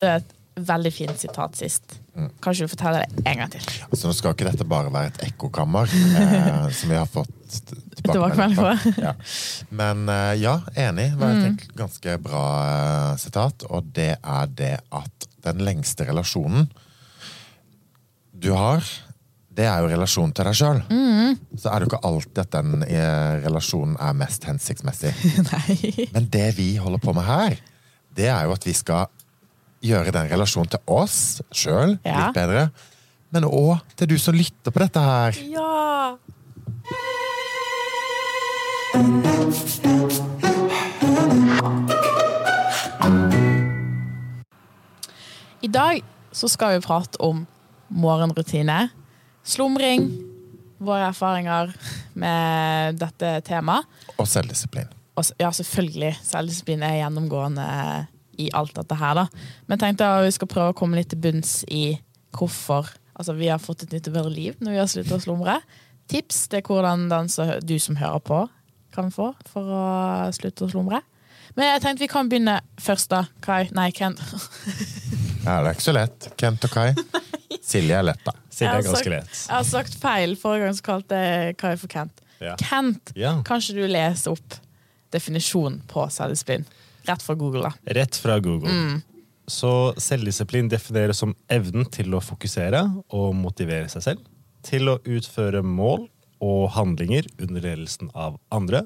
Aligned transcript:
Det 0.00 0.08
er 0.08 0.22
et 0.22 0.30
veldig 0.66 0.90
fint 0.92 1.18
sitat 1.20 1.56
sist. 1.60 1.98
Kanskje 2.44 2.66
du 2.66 2.70
forteller 2.72 3.04
det 3.06 3.22
en 3.28 3.38
gang 3.42 3.50
til? 3.52 3.64
Altså, 3.86 4.08
nå 4.08 4.14
skal 4.16 4.32
ikke 4.34 4.46
dette 4.48 4.64
bare 4.68 4.90
være 4.92 5.10
et 5.12 5.20
ekkokammer, 5.28 5.92
eh, 6.20 6.66
som 6.78 6.92
vi 6.92 6.96
har 6.98 7.08
fått 7.08 7.36
Tilbakemelding 8.00 8.56
på. 8.56 8.70
Ja. 9.04 9.12
Men 9.76 10.06
eh, 10.08 10.34
ja, 10.40 10.54
enig. 10.78 11.10
Det 11.12 11.20
var 11.20 11.30
Mm. 11.34 11.36
et 11.36 11.44
egentlig 11.50 11.76
ganske 11.76 12.14
bra 12.24 12.42
eh, 12.64 13.16
sitat. 13.20 13.64
Og 13.68 13.90
det 13.96 14.14
er 14.22 14.46
det 14.56 14.72
at 14.96 15.26
den 15.44 15.60
lengste 15.66 16.06
relasjonen 16.08 16.68
du 18.40 18.50
har, 18.56 18.84
det 19.52 19.66
er 19.68 19.82
jo 19.84 19.90
relasjonen 19.92 20.32
til 20.32 20.48
deg 20.48 20.56
sjøl. 20.56 20.80
Mm. 20.88 21.34
Så 21.60 21.68
er 21.68 21.76
det 21.82 21.86
jo 21.88 21.90
ikke 21.92 22.04
alltid 22.08 22.38
at 22.46 22.54
den 22.56 22.84
eh, 22.88 23.34
relasjonen 23.44 23.96
er 24.00 24.16
mest 24.16 24.46
hensiktsmessig. 24.48 25.12
Men 26.16 26.30
det 26.32 26.46
vi 26.56 26.70
holder 26.80 27.02
på 27.04 27.12
med 27.16 27.28
her, 27.28 27.58
det 28.16 28.30
er 28.32 28.48
jo 28.48 28.56
at 28.56 28.64
vi 28.66 28.72
skal 28.76 29.10
gjøre 29.84 30.12
den 30.12 30.28
relasjonen 30.30 30.70
til 30.70 30.80
oss 30.86 31.40
sjøl 31.52 31.98
Ja. 32.04 32.26
litt 32.26 32.34
bedre. 32.36 32.70
Men 33.32 33.44
òg 33.44 33.80
til 33.96 34.08
du 34.10 34.18
som 34.18 34.34
lytter 34.34 34.70
på 34.74 34.78
dette 34.82 35.00
her. 35.00 35.32
Ja! 35.50 36.16
I 45.60 45.68
dag 45.68 46.02
så 46.32 46.48
skal 46.48 46.76
vi 46.76 46.84
prate 46.84 47.20
om 47.22 47.44
morgenrutine, 47.90 48.88
slumring, 49.44 50.06
våre 50.80 51.10
erfaringer 51.10 51.72
med 52.16 52.96
dette 53.00 53.32
temaet. 53.46 53.84
Og 54.16 54.28
selvdisiplin. 54.30 54.88
Og 55.18 55.26
ja, 55.42 55.50
selvfølgelig. 55.52 56.14
Selvdisiplin 56.24 56.84
er 56.86 57.00
gjennomgående 57.02 57.66
i 58.40 58.48
alt 58.56 58.74
dette 58.78 58.96
her, 59.00 59.14
da. 59.22 59.26
Men 59.66 59.76
jeg 59.76 59.82
tenkte 59.84 60.08
at 60.08 60.24
vi 60.26 60.32
skal 60.38 60.50
prøve 60.52 60.72
å 60.74 60.78
komme 60.80 60.98
litt 61.00 61.10
til 61.12 61.20
bunns 61.22 61.60
i 61.68 61.84
hvorfor 62.36 62.88
altså, 63.14 63.34
vi 63.38 63.48
har 63.50 63.60
fått 63.62 63.84
et 63.86 63.92
nytt 63.96 64.08
og 64.10 64.16
bedre 64.16 64.32
liv 64.34 64.58
når 64.62 64.74
vi 64.76 64.80
har 64.82 64.90
sluttet 64.90 65.16
å 65.18 65.22
slumre. 65.24 65.58
Tips 66.10 66.44
til 66.50 66.62
hvordan 66.66 67.08
den 67.10 67.28
som, 67.30 67.52
du 67.62 67.76
som 67.82 67.98
hører 68.00 68.22
på, 68.26 68.40
kan 68.94 69.12
få 69.14 69.30
for 69.50 69.68
å 69.70 69.84
slutte 70.34 70.66
å 70.66 70.70
slumre. 70.72 71.02
Men 71.56 71.66
jeg 71.72 71.82
tenkte 71.82 72.04
vi 72.04 72.10
kan 72.10 72.28
begynne 72.30 72.56
først, 72.82 73.10
da. 73.10 73.24
Kai. 73.42 73.64
Nei, 73.76 73.90
Kent. 73.94 74.22
Ja, 75.40 75.62
det 75.64 75.70
er 75.70 75.72
ikke 75.72 75.86
så 75.86 75.92
lett. 75.96 76.26
Kent 76.36 76.64
og 76.66 76.72
Kai. 76.74 76.90
Silje 77.70 77.94
er 77.96 78.04
lett, 78.04 78.20
da. 78.26 78.34
Silje 78.52 78.74
er 78.76 78.84
ganske 78.84 79.08
lett. 79.12 79.30
Jeg 79.32 79.54
har 79.56 79.64
sagt 79.64 79.94
feil. 79.96 80.34
Forrige 80.36 80.66
gang 80.66 80.76
så 80.76 80.84
kalte 80.84 81.20
jeg 81.24 81.54
Kai 81.62 81.70
for 81.80 81.88
Kent. 81.92 82.20
Ja. 82.44 82.52
Kent, 82.60 83.12
Ja. 83.16 83.32
kan 83.48 83.62
ikke 83.62 83.78
du 83.78 83.86
lese 83.88 84.34
opp 84.34 84.58
definisjonen 85.14 85.80
på 85.90 86.04
selvdisiplin? 86.12 86.66
Rett 87.08 87.22
fra 87.24 87.34
Google, 87.38 87.62
da. 87.70 87.94
Rett 87.96 88.16
fra 88.20 88.38
Google. 88.44 89.00
Så 89.50 89.70
selvdisiplin 89.98 90.68
defineres 90.70 91.18
som 91.22 91.32
evnen 91.50 91.88
til 91.90 92.12
å 92.14 92.20
fokusere 92.22 92.84
og 93.16 93.32
motivere 93.34 93.88
seg 93.90 94.04
selv. 94.04 94.26
Til 94.66 94.90
å 94.92 94.98
utføre 95.08 95.62
mål 95.66 96.04
og 96.44 96.68
handlinger 96.76 97.26
under 97.40 97.64
ledelsen 97.64 98.10
av 98.14 98.36
andre 98.54 98.84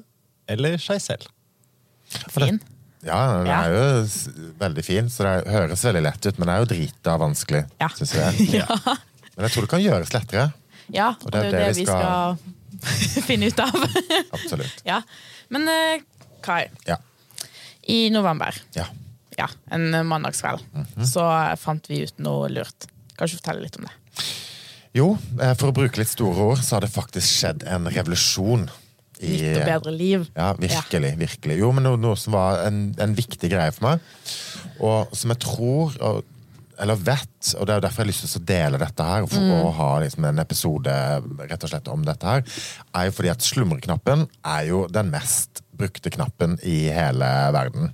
eller 0.51 0.77
seg 0.81 1.01
selv. 1.03 1.27
Fin. 2.33 2.59
Ja, 3.05 3.19
den 3.43 3.51
er 3.53 3.73
jo 3.75 4.51
veldig 4.59 4.83
fin, 4.85 5.09
så 5.13 5.25
det 5.27 5.53
høres 5.53 5.83
veldig 5.85 6.01
lett 6.07 6.25
ut, 6.25 6.39
men 6.41 6.49
det 6.49 6.55
er 6.55 6.63
jo 6.63 6.69
drita 6.71 7.17
vanskelig, 7.21 7.63
Ja. 7.81 7.89
synes 7.93 8.13
jeg. 8.17 8.47
Ja. 8.61 8.65
Men 9.35 9.45
jeg 9.45 9.51
tror 9.53 9.65
det 9.67 9.71
kan 9.75 9.83
gjøres 9.83 10.13
lettere. 10.15 10.45
Ja, 10.95 11.09
og 11.21 11.31
det 11.33 11.41
er 11.41 11.45
jo 11.45 11.51
det, 11.57 11.65
vi 11.77 11.85
skal, 11.85 12.37
finne 13.29 13.49
ut 13.51 13.59
av. 13.61 13.75
Absolutt. 14.37 14.81
ja. 14.91 15.01
Men 15.53 15.67
eh, 15.69 16.01
Kai, 16.45 16.63
Ja. 16.87 16.97
I 17.91 18.09
november, 18.09 18.55
ja. 18.75 18.85
ja, 19.37 19.47
en 19.71 19.91
mandagskveld, 20.07 20.63
så 21.05 21.25
fant 21.61 21.85
vi 21.91 22.03
ut 22.07 22.17
noe 22.23 22.47
lurt. 22.49 22.87
Kan 23.15 23.27
ikke 23.29 23.39
fortelle 23.41 23.61
litt 23.67 23.77
om 23.79 23.85
det? 23.87 24.25
Jo, 24.95 25.09
eh, 25.41 25.53
for 25.59 25.69
å 25.71 25.75
bruke 25.75 25.99
litt 25.99 26.09
store 26.11 26.49
ord, 26.53 26.61
så 26.63 26.77
har 26.77 26.85
det 26.85 26.91
faktisk 26.93 27.27
skjedd 27.41 27.65
en 27.67 27.87
revolusjon. 27.91 28.69
i- 29.21 29.29
Nytt 29.39 29.57
og 29.61 29.65
bedre 29.69 29.91
liv. 29.95 30.25
Ja, 30.35 30.49
virkelig. 30.59 31.13
virkelig. 31.17 31.57
Jo, 31.61 31.69
men 31.71 31.83
noe, 31.87 31.95
noe 31.97 32.15
som 32.19 32.33
var 32.33 32.65
en, 32.67 32.93
en 32.99 33.13
viktig 33.15 33.47
greie 33.49 33.71
for 33.71 33.85
meg, 33.87 33.99
og 34.83 35.13
som 35.15 35.31
jeg 35.31 35.39
tror 35.39 35.95
og, 36.03 36.23
eller 36.81 36.99
vet, 36.99 37.51
og 37.55 37.67
det 37.67 37.75
er 37.75 37.83
derfor 37.85 38.01
jeg 38.01 38.05
har 38.05 38.11
lyst 38.11 38.25
til 38.25 38.41
å 38.41 38.47
dele 38.49 38.81
dette 38.81 39.07
her, 39.07 39.27
for 39.31 39.53
å 39.55 39.73
ha 39.77 39.91
liksom 40.03 40.27
en 40.29 40.41
episode 40.43 40.95
rett 41.45 41.67
og 41.67 41.71
slett 41.71 41.91
om 41.91 42.03
dette 42.07 42.27
her, 42.29 42.43
er 42.95 43.07
jo 43.07 43.15
fordi 43.15 43.31
at 43.33 43.45
slumreknappen 43.45 44.25
er 44.41 44.67
jo 44.69 44.85
den 44.91 45.11
mest 45.13 45.63
brukte 45.75 46.11
knappen 46.13 46.57
i 46.63 46.85
hele 46.95 47.29
verden. 47.55 47.93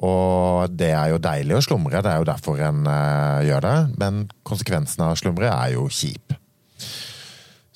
Og 0.00 0.72
det 0.72 0.92
er 0.96 1.12
jo 1.12 1.20
deilig 1.20 1.58
å 1.58 1.64
slumre, 1.64 2.00
det 2.00 2.12
er 2.12 2.22
jo 2.22 2.28
derfor 2.30 2.60
en 2.64 2.86
uh, 2.88 3.44
gjør 3.44 3.66
det, 3.66 3.78
men 4.00 4.22
konsekvensen 4.48 5.04
av 5.04 5.14
å 5.14 5.20
slumre 5.20 5.50
er 5.52 5.74
jo 5.76 5.88
kjip. 5.92 6.36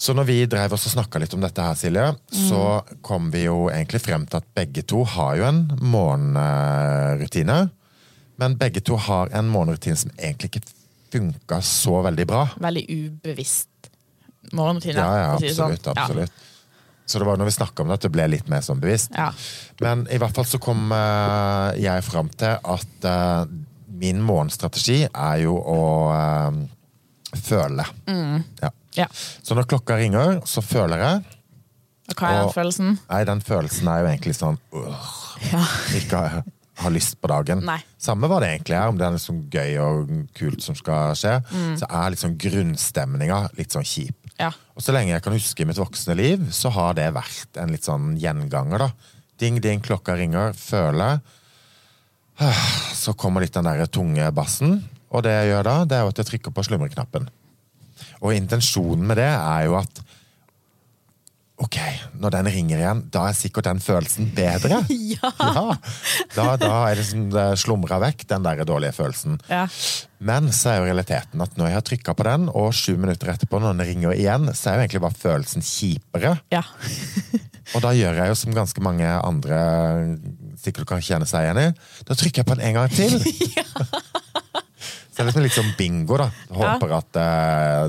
Så 0.04 0.12
når 0.16 0.26
vi 0.28 0.38
drev 0.50 0.72
oss 0.74 0.88
og 0.88 0.96
snakka 0.96 1.20
litt 1.22 1.34
om 1.36 1.44
dette 1.44 1.64
her, 1.64 1.76
Silje, 1.78 2.08
så 2.34 2.82
kom 3.04 3.30
vi 3.32 3.44
jo 3.46 3.68
egentlig 3.70 4.02
frem 4.02 4.26
til 4.26 4.40
at 4.40 4.48
begge 4.56 4.82
to 4.90 5.04
har 5.14 5.36
jo 5.38 5.46
en 5.46 5.62
morgenrutine. 5.80 7.60
Men 8.40 8.56
begge 8.58 8.82
to 8.82 8.96
har 8.98 9.30
en 9.32 9.50
morgenrutine 9.52 9.96
som 9.96 10.10
egentlig 10.18 10.50
ikke 10.50 10.64
funka 11.14 11.60
så 11.62 12.00
veldig 12.02 12.26
bra. 12.26 12.48
Veldig 12.62 12.84
ubevisst 12.90 13.68
morgenrutine. 14.52 14.98
Ja, 14.98 15.18
ja, 15.18 15.52
sånn. 15.54 15.76
absolutt. 15.76 15.92
absolutt. 15.96 16.42
Så 17.06 17.20
det 17.20 17.26
var 17.28 17.36
når 17.36 17.50
vi 17.50 17.54
snakka 17.58 17.82
om 17.84 17.90
det 17.90 17.98
at 17.98 18.06
det 18.06 18.12
ble 18.14 18.26
litt 18.32 18.48
mer 18.48 18.62
sånn 18.64 18.80
bevisst. 18.80 19.12
Ja. 19.16 19.28
Men 19.84 20.06
i 20.12 20.18
hvert 20.20 20.34
fall 20.36 20.46
så 20.48 20.60
kom 20.62 20.88
eh, 20.94 21.82
jeg 21.84 22.04
fram 22.06 22.30
til 22.32 22.56
at 22.56 23.08
eh, 23.10 23.42
min 24.00 24.22
morgenstrategi 24.24 25.02
er 25.10 25.42
jo 25.44 25.58
å 25.58 25.80
føle. 27.36 27.84
føle. 28.08 28.40
Ja. 28.62 28.72
ja. 28.96 29.08
Så 29.12 29.56
når 29.58 29.68
klokka 29.74 29.98
ringer, 30.00 30.40
så 30.48 30.64
føler 30.64 31.04
jeg. 31.04 31.22
Og 32.08 32.18
hva 32.20 32.30
er 32.30 32.40
den 32.40 32.48
Og- 32.48 32.56
følelsen? 32.56 32.98
Nei, 33.10 33.22
den 33.28 33.40
følelsen 33.44 33.88
er 33.88 34.02
jo 34.02 34.10
egentlig 34.12 34.34
sånn 34.36 34.58
øh, 34.76 35.12
Ja. 35.52 35.62
Ikke 35.96 36.24
har, 36.80 36.90
lyst 36.94 37.16
på 37.22 37.30
dagen. 37.30 37.62
Nei. 37.66 37.78
Samme 38.00 38.28
hva 38.30 38.40
det 38.42 38.50
egentlig 38.52 38.76
er, 38.78 38.90
om 38.90 38.98
det 38.98 39.06
er 39.06 39.16
liksom 39.16 39.44
gøy 39.52 39.78
og 39.84 40.12
kult 40.36 40.64
som 40.64 40.76
skal 40.78 41.14
skje. 41.18 41.36
Mm. 41.52 41.74
Så 41.80 41.88
er 41.88 42.14
liksom 42.14 42.36
grunnstemninga 42.40 43.40
litt 43.58 43.76
sånn 43.76 43.86
kjip. 43.86 44.16
ja. 44.42 44.52
Og 44.74 44.82
så 44.82 44.90
lenge 44.90 45.12
jeg 45.12 45.22
kan 45.22 45.36
huske 45.36 45.62
i 45.62 45.68
mitt 45.68 45.78
voksne 45.78 46.16
liv, 46.18 46.48
så 46.50 46.72
har 46.74 46.96
det 46.98 47.12
vært 47.14 47.60
en 47.62 47.70
litt 47.70 47.86
sånn 47.86 48.16
gjenganger, 48.18 48.88
da. 48.88 49.14
Ding, 49.38 49.60
ding, 49.62 49.82
klokka 49.82 50.16
ringer, 50.18 50.52
føler. 50.58 51.22
Så 53.04 53.14
kommer 53.14 53.44
litt 53.44 53.54
den 53.54 53.66
der 53.68 53.86
tunge 53.86 54.26
bassen. 54.34 54.80
Og 55.14 55.22
det 55.22 55.34
jeg 55.36 55.52
gjør 55.52 55.66
da, 55.68 55.76
det 55.86 55.96
er 55.96 56.02
jo 56.02 56.10
at 56.10 56.20
jeg 56.20 56.30
trykker 56.32 56.54
på 56.54 56.64
slumreknappen. 56.66 57.28
Og 58.24 58.34
intensjonen 58.34 59.06
med 59.06 59.20
det 59.20 59.30
er 59.30 59.66
jo 59.68 59.76
at 59.78 60.02
Ok, 61.64 61.78
når 62.20 62.34
den 62.34 62.48
ringer 62.52 62.80
igjen, 62.82 63.00
da 63.14 63.28
er 63.30 63.36
sikkert 63.38 63.68
den 63.70 63.80
følelsen 63.82 64.30
bedre. 64.36 64.82
Ja. 65.14 65.30
Ja, 65.38 65.76
Da, 66.34 66.44
da 66.60 66.72
er 66.90 66.98
det 66.98 67.04
sånn, 67.08 67.28
det 67.32 67.44
slumra 67.62 67.96
vekk, 68.02 68.24
den 68.28 68.44
der 68.44 68.64
dårlige 68.66 68.92
følelsen. 68.96 69.38
Ja. 69.48 69.64
Men 70.24 70.50
så 70.52 70.72
er 70.72 70.80
jo 70.80 70.88
realiteten 70.88 71.42
at 71.44 71.56
når 71.60 71.70
jeg 71.70 71.78
har 71.78 71.86
trykka 71.88 72.14
på 72.18 72.26
den, 72.26 72.48
og 72.52 72.74
sju 72.76 72.96
minutter 73.00 73.30
etterpå, 73.32 73.60
når 73.62 73.76
den 73.78 73.88
ringer 73.90 74.16
igjen, 74.16 74.48
så 74.56 74.72
er 74.72 74.78
jo 74.78 74.84
egentlig 74.84 75.04
bare 75.06 75.20
følelsen 75.24 75.64
kjipere. 75.64 76.36
ja. 76.54 76.64
Og 77.72 77.80
da 77.80 77.94
gjør 77.96 78.18
jeg 78.20 78.28
jo 78.28 78.34
som 78.36 78.52
ganske 78.52 78.82
mange 78.84 79.08
andre 79.08 79.56
sikkert 80.60 80.84
kan 80.90 81.00
kjenne 81.00 81.24
seg 81.24 81.46
igjen 81.46 81.60
i. 81.62 81.68
Da 82.04 82.12
trykker 82.20 82.42
jeg 82.42 82.48
på 82.50 82.56
den 82.58 82.66
en 82.68 82.76
gang 82.76 82.92
til. 82.92 83.16
Så 85.14 85.22
det 85.22 85.30
er 85.32 85.44
liksom 85.46 85.68
sånn 85.70 85.76
bingo, 85.78 86.16
da. 86.18 86.26
Håper 86.52 86.92
at 86.96 87.18
eh, 87.22 87.84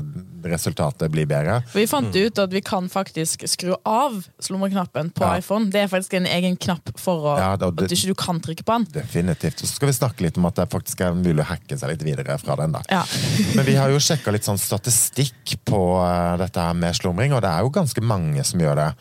resultatet 0.50 1.10
blir 1.10 1.26
bedre. 1.26 1.62
Vi 1.74 1.86
fant 1.86 2.14
ut 2.16 2.38
at 2.38 2.50
vi 2.52 2.60
kan 2.60 2.88
faktisk 2.88 3.44
skru 3.48 3.74
av 3.84 4.18
slumreknappen 4.42 5.10
på 5.16 5.24
Ja. 5.24 5.36
iPhone. 5.38 5.70
Det 5.70 5.82
er 5.84 5.88
faktisk 5.88 6.14
en 6.14 6.26
egen 6.26 6.56
knapp 6.56 6.92
for 6.98 7.22
å, 7.34 7.38
Ja, 7.38 7.56
det- 7.56 7.66
at 7.84 7.90
ikke 7.92 8.06
du 8.06 8.14
kan 8.14 8.40
trykke 8.40 8.64
på 8.64 8.76
den. 8.76 8.84
Definitivt. 9.02 9.58
Så 9.60 9.66
skal 9.76 9.88
vi 9.88 9.92
snakke 9.94 10.20
litt 10.22 10.36
om 10.38 10.46
at 10.46 10.54
det 10.54 10.68
faktisk 10.70 11.00
er 11.00 11.12
mulig 11.14 11.40
å 11.44 11.48
hacke 11.50 11.78
seg 11.78 11.88
litt 11.90 12.02
videre 12.02 12.38
fra 12.40 12.56
den. 12.56 12.72
da. 12.72 12.82
Ja. 12.90 13.04
Men 13.56 13.64
vi 13.64 13.74
har 13.74 13.88
jo 13.90 13.96
sjekka 13.98 14.32
litt 14.32 14.44
sånn 14.44 14.58
statistikk 14.58 15.56
på 15.64 15.80
eh, 16.04 16.36
dette 16.38 16.56
her 16.60 16.74
med 16.74 16.94
slumring, 16.94 17.32
og 17.34 17.42
det 17.42 17.50
er 17.50 17.60
jo 17.62 17.70
ganske 17.70 18.00
mange 18.02 18.44
som 18.44 18.60
gjør 18.60 18.76
det. 18.76 18.94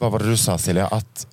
Hva 0.00 0.10
var 0.10 0.18
det 0.18 0.28
du 0.28 0.36
sa, 0.36 0.56
Silje? 0.56 0.86
At 0.90 1.26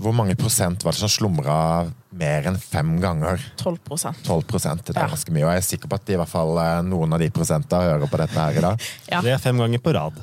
hvor 0.00 0.12
mange 0.12 0.34
prosent 0.36 0.82
var 0.82 0.92
det 0.92 0.98
som 1.00 1.08
slumra 1.08 1.92
mer 2.12 2.48
enn 2.50 2.58
fem 2.58 2.96
ganger? 3.00 3.38
12% 3.60 4.24
12 4.26 4.42
prosent. 4.50 4.84
Det 4.84 4.96
er 4.96 5.02
Ja. 5.04 5.08
ganske 5.12 5.30
mye. 5.32 5.44
Og 5.46 5.52
jeg 5.54 5.62
er 5.62 5.68
sikker 5.68 5.88
på 5.88 5.94
at 6.00 6.10
i 6.10 6.16
hvert 6.18 6.28
fall 6.28 6.58
eh, 6.58 6.82
noen 6.82 7.12
av 7.12 7.18
de 7.22 7.30
prosentene 7.30 7.82
hører 7.86 8.10
på 8.10 8.18
dette 8.18 8.34
her 8.38 8.58
i 8.58 8.60
dag. 8.60 8.82
Ja. 9.12 9.20
Det 9.22 9.32
er 9.32 9.38
fem 9.38 9.56
ganger 9.58 9.78
på 9.78 9.92
rad. 9.94 10.18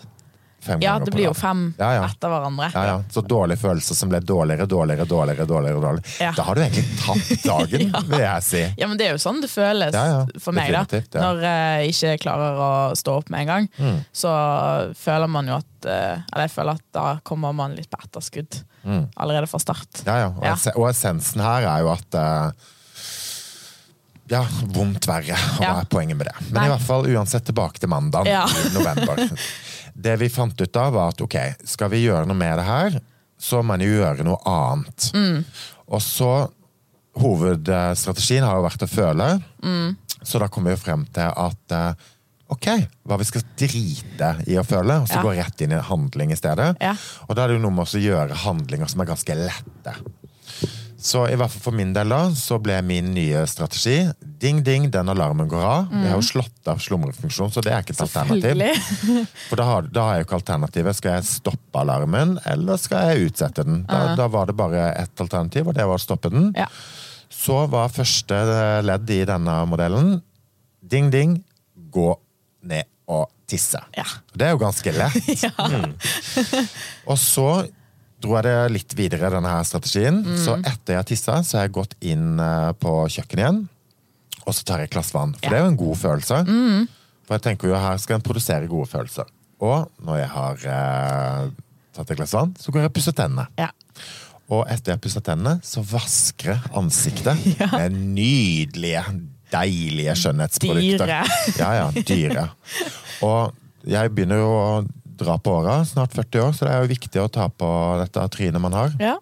Fem 0.67 0.81
ja, 0.81 0.97
det 0.99 1.11
blir 1.13 1.27
jo 1.29 1.33
fem 1.37 1.73
Ja, 1.79 1.91
ja. 1.93 2.05
etter 2.09 2.27
hverandre. 2.33 2.65
Ja, 2.73 2.81
ja. 2.89 2.95
Så 3.13 3.21
dårlige 3.23 3.59
følelser 3.61 3.95
som 3.95 4.09
ble 4.09 4.19
dårligere, 4.19 4.65
dårligere, 4.67 5.05
dårligere. 5.07 5.45
dårligere, 5.47 5.79
dårligere. 5.79 6.15
Ja. 6.19 6.31
Da 6.35 6.43
har 6.43 6.55
du 6.57 6.61
egentlig 6.61 6.83
tapt 6.99 7.43
dagen, 7.51 7.93
vil 8.09 8.19
jeg 8.25 8.43
si. 8.43 8.63
Ja, 8.81 8.87
men 8.89 8.97
det 8.97 9.05
er 9.07 9.11
jo 9.15 9.21
sånn 9.21 9.39
det 9.39 9.51
føles 9.53 9.93
Ja, 9.93 10.03
ja. 10.11 10.25
for 10.43 10.51
meg, 10.57 10.73
da. 10.73 10.83
Ja. 10.91 11.21
Når 11.21 11.41
jeg 11.45 11.93
ikke 11.93 12.15
klarer 12.25 12.57
å 12.59 12.71
stå 12.99 13.19
opp 13.21 13.29
med 13.29 13.45
en 13.45 13.47
gang, 13.53 13.69
Mm. 13.77 14.01
så 14.11 14.33
føler 14.97 15.29
man 15.29 15.47
jo 15.47 15.55
at 15.61 15.85
eh, 15.87 16.19
Eller 16.33 16.47
jeg 16.49 16.55
føler 16.57 16.71
at 16.81 16.83
da 16.91 17.05
kommer 17.23 17.53
man 17.55 17.75
litt 17.77 17.89
på 17.93 18.01
etterskudd 18.03 18.63
allerede 19.15 19.47
fra 19.51 19.59
start. 19.59 20.03
Ja, 20.05 20.17
ja. 20.23 20.27
Og, 20.33 20.43
Ja. 20.47 20.55
og 20.75 20.89
essensen 20.89 21.41
her 21.43 21.67
er 21.67 21.83
jo 21.85 21.91
at 21.93 22.17
uh, 22.17 22.51
ja, 24.31 24.41
vondt 24.75 25.07
verre. 25.07 25.37
Hva 25.59 25.73
er 25.81 25.87
poenget 25.91 26.17
med 26.19 26.27
det? 26.27 26.35
Men 26.49 26.57
Nei. 26.61 26.65
i 26.67 26.71
hvert 26.73 26.83
fall 26.87 27.07
uansett 27.13 27.45
tilbake 27.47 27.79
til 27.79 27.89
mandag 27.91 28.27
i 28.27 28.73
november. 28.75 29.21
Det 29.97 30.13
vi 30.21 30.27
fant 30.29 30.59
ut 30.61 30.75
av, 30.77 30.91
var 30.93 31.07
at 31.09 31.21
ok, 31.25 31.35
skal 31.65 31.89
vi 31.89 32.03
gjøre 32.03 32.27
noe 32.29 32.37
med 32.37 32.59
det 32.59 32.65
her, 32.67 32.97
så 33.41 33.63
må 33.65 33.73
en 33.73 33.81
jo 33.81 33.95
gjøre 33.95 34.25
noe 34.27 34.37
annet. 34.45 35.07
Mm. 35.15 35.39
Og 35.89 36.01
så 36.05 36.29
Hovedstrategien 37.17 38.43
har 38.45 38.59
jo 38.59 38.65
vært 38.67 38.83
å 38.85 38.89
føle, 38.91 39.27
Mm. 39.65 39.95
så 40.21 40.37
da 40.39 40.47
kom 40.53 40.67
vi 40.67 40.75
jo 40.75 40.77
frem 40.77 41.05
til 41.15 41.31
at 41.33 41.73
eh, 41.73 41.93
ok, 42.53 42.67
hva 43.07 43.17
vi 43.19 43.27
skal 43.27 43.43
drite 43.59 44.29
i 44.47 44.55
å 44.59 44.65
føle, 44.67 45.01
og 45.01 45.07
så 45.09 45.19
Ja. 45.19 45.23
gå 45.25 45.35
rett 45.35 45.61
inn 45.61 45.71
i 45.75 45.81
handling 45.83 46.31
i 46.31 46.39
stedet. 46.39 46.75
Ja. 46.81 46.95
Og 47.27 47.35
da 47.35 47.43
er 47.43 47.47
det 47.47 47.57
jo 47.59 47.65
noe 47.65 47.75
med 47.75 47.85
å 47.85 48.01
gjøre 48.01 48.41
handlinger 48.45 48.89
som 48.89 49.01
er 49.01 49.05
ganske 49.11 49.35
lette. 49.35 49.95
Så 50.97 51.27
i 51.29 51.35
hvert 51.37 51.51
fall 51.53 51.61
for 51.61 51.75
min 51.77 51.91
del 51.93 52.09
da, 52.09 52.31
så 52.33 52.57
ble 52.61 52.81
min 52.81 53.11
nye 53.13 53.43
strategi 53.49 53.99
Ding, 54.41 54.63
ding, 54.65 54.89
den 54.91 55.09
alarmen 55.09 55.47
går 55.49 55.63
av. 55.63 55.91
Jeg 55.91 56.09
har 56.11 56.19
jo 56.19 56.25
slått 56.25 56.69
av 56.69 56.77
slumrefunksjon, 56.77 57.49
så 57.53 57.61
det 57.65 57.71
er 57.73 57.81
ikke 57.81 57.95
et 57.95 58.01
alternativ. 58.05 58.59
Mm. 59.09 59.23
For 59.49 59.57
da 59.57 59.63
har, 59.65 59.87
da 59.89 60.03
har 60.05 60.13
jeg 60.13 60.21
jo 60.21 60.27
ikke 60.27 60.37
alternativet. 60.37 60.97
Skal 60.99 61.15
jeg 61.15 61.25
stoppe 61.25 61.81
alarmen, 61.81 62.35
eller 62.45 62.77
skal 62.77 63.09
jeg 63.15 63.31
utsette 63.31 63.65
den? 63.65 63.79
Da, 63.89 64.13
da 64.19 64.27
var 64.29 64.45
det 64.45 64.53
bare 64.59 64.91
ett 64.93 65.23
alternativ, 65.25 65.71
og 65.71 65.73
det 65.73 65.87
var 65.89 65.97
å 65.97 66.03
stoppe 66.03 66.29
den. 66.29 66.51
Ja. 66.57 66.67
Så 67.33 67.63
var 67.71 67.89
første 67.89 68.37
ledd 68.85 69.09
i 69.09 69.23
denne 69.25 69.57
modellen 69.69 70.19
Ding, 70.87 71.09
ding, 71.09 71.39
gå 71.73 72.11
ned 72.67 72.87
og 73.07 73.29
tisse. 73.47 73.79
Ja. 73.95 74.03
Det 74.35 74.47
er 74.49 74.55
jo 74.55 74.61
ganske 74.65 74.91
lett. 74.95 75.47
Mm. 75.57 75.93
Og 77.07 77.17
så 77.19 77.47
dro 78.21 78.33
jeg 78.37 78.45
det 78.47 78.55
litt 78.73 78.93
videre, 78.97 79.29
denne 79.31 79.49
her 79.51 79.63
strategien. 79.67 80.19
Så 80.41 80.55
etter 80.59 80.95
jeg 80.95 80.99
har 81.01 81.07
tissa, 81.07 81.35
så 81.45 81.59
har 81.59 81.67
jeg 81.67 81.75
gått 81.77 81.93
inn 82.01 82.39
eh, 82.41 82.71
på 82.81 82.93
kjøkkenet 83.13 83.43
igjen. 83.43 83.59
Og 84.47 84.55
så 84.55 84.63
tar 84.67 84.81
jeg 84.83 84.89
et 84.89 84.95
glass 84.95 85.13
vann. 85.15 85.33
For 85.37 85.47
Ja. 85.47 85.53
det 85.53 85.59
er 85.59 85.65
jo 85.65 85.71
en 85.73 85.79
god 85.83 85.97
følelse. 86.01 86.41
For 87.27 87.35
jeg 87.37 87.43
tenker 87.47 87.71
jo 87.71 87.79
her 87.83 87.97
skal 88.01 88.17
en 88.19 88.25
produsere 88.25 88.69
gode 88.71 88.87
følelser. 88.91 89.27
Og 89.63 89.87
når 90.05 90.19
jeg 90.21 90.29
har 90.35 90.67
eh, 90.75 91.49
tatt 91.97 92.11
et 92.13 92.19
glass 92.19 92.35
vann, 92.37 92.53
så 92.59 92.71
går 92.71 92.85
jeg 92.85 92.91
og 92.91 92.95
pusser 92.99 93.15
tennene. 93.17 93.47
Ja. 93.59 93.69
Og 94.47 94.61
etter 94.71 94.93
jeg 94.93 94.97
har 94.99 95.03
pusset 95.03 95.25
tennene, 95.27 95.57
så 95.67 95.81
vasker 95.83 96.53
jeg 96.55 96.71
ansiktet 96.79 97.47
med 97.77 97.97
nydelige, 98.15 99.03
deilige 99.53 100.15
skjønnhetsprodukter. 100.19 101.07
Dyre. 101.07 101.23
Ja, 101.61 101.71
ja, 101.77 101.87
dyre. 102.07 102.47
Og 103.25 103.87
jeg 103.87 104.13
begynner 104.15 104.41
jo 104.41 104.49
å 104.53 104.71
dra 105.17 105.37
på 105.41 105.55
åra, 105.61 105.79
snart 105.87 106.13
40 106.13 106.43
år, 106.43 106.51
så 106.53 106.67
det 106.67 106.73
er 106.75 106.83
jo 106.83 106.91
viktig 106.91 107.21
å 107.23 107.29
ta 107.33 107.47
på 107.49 107.69
dette 108.03 108.25
trynet 108.35 108.61
man 108.61 108.75
har. 108.77 108.93
ja. 109.01 109.15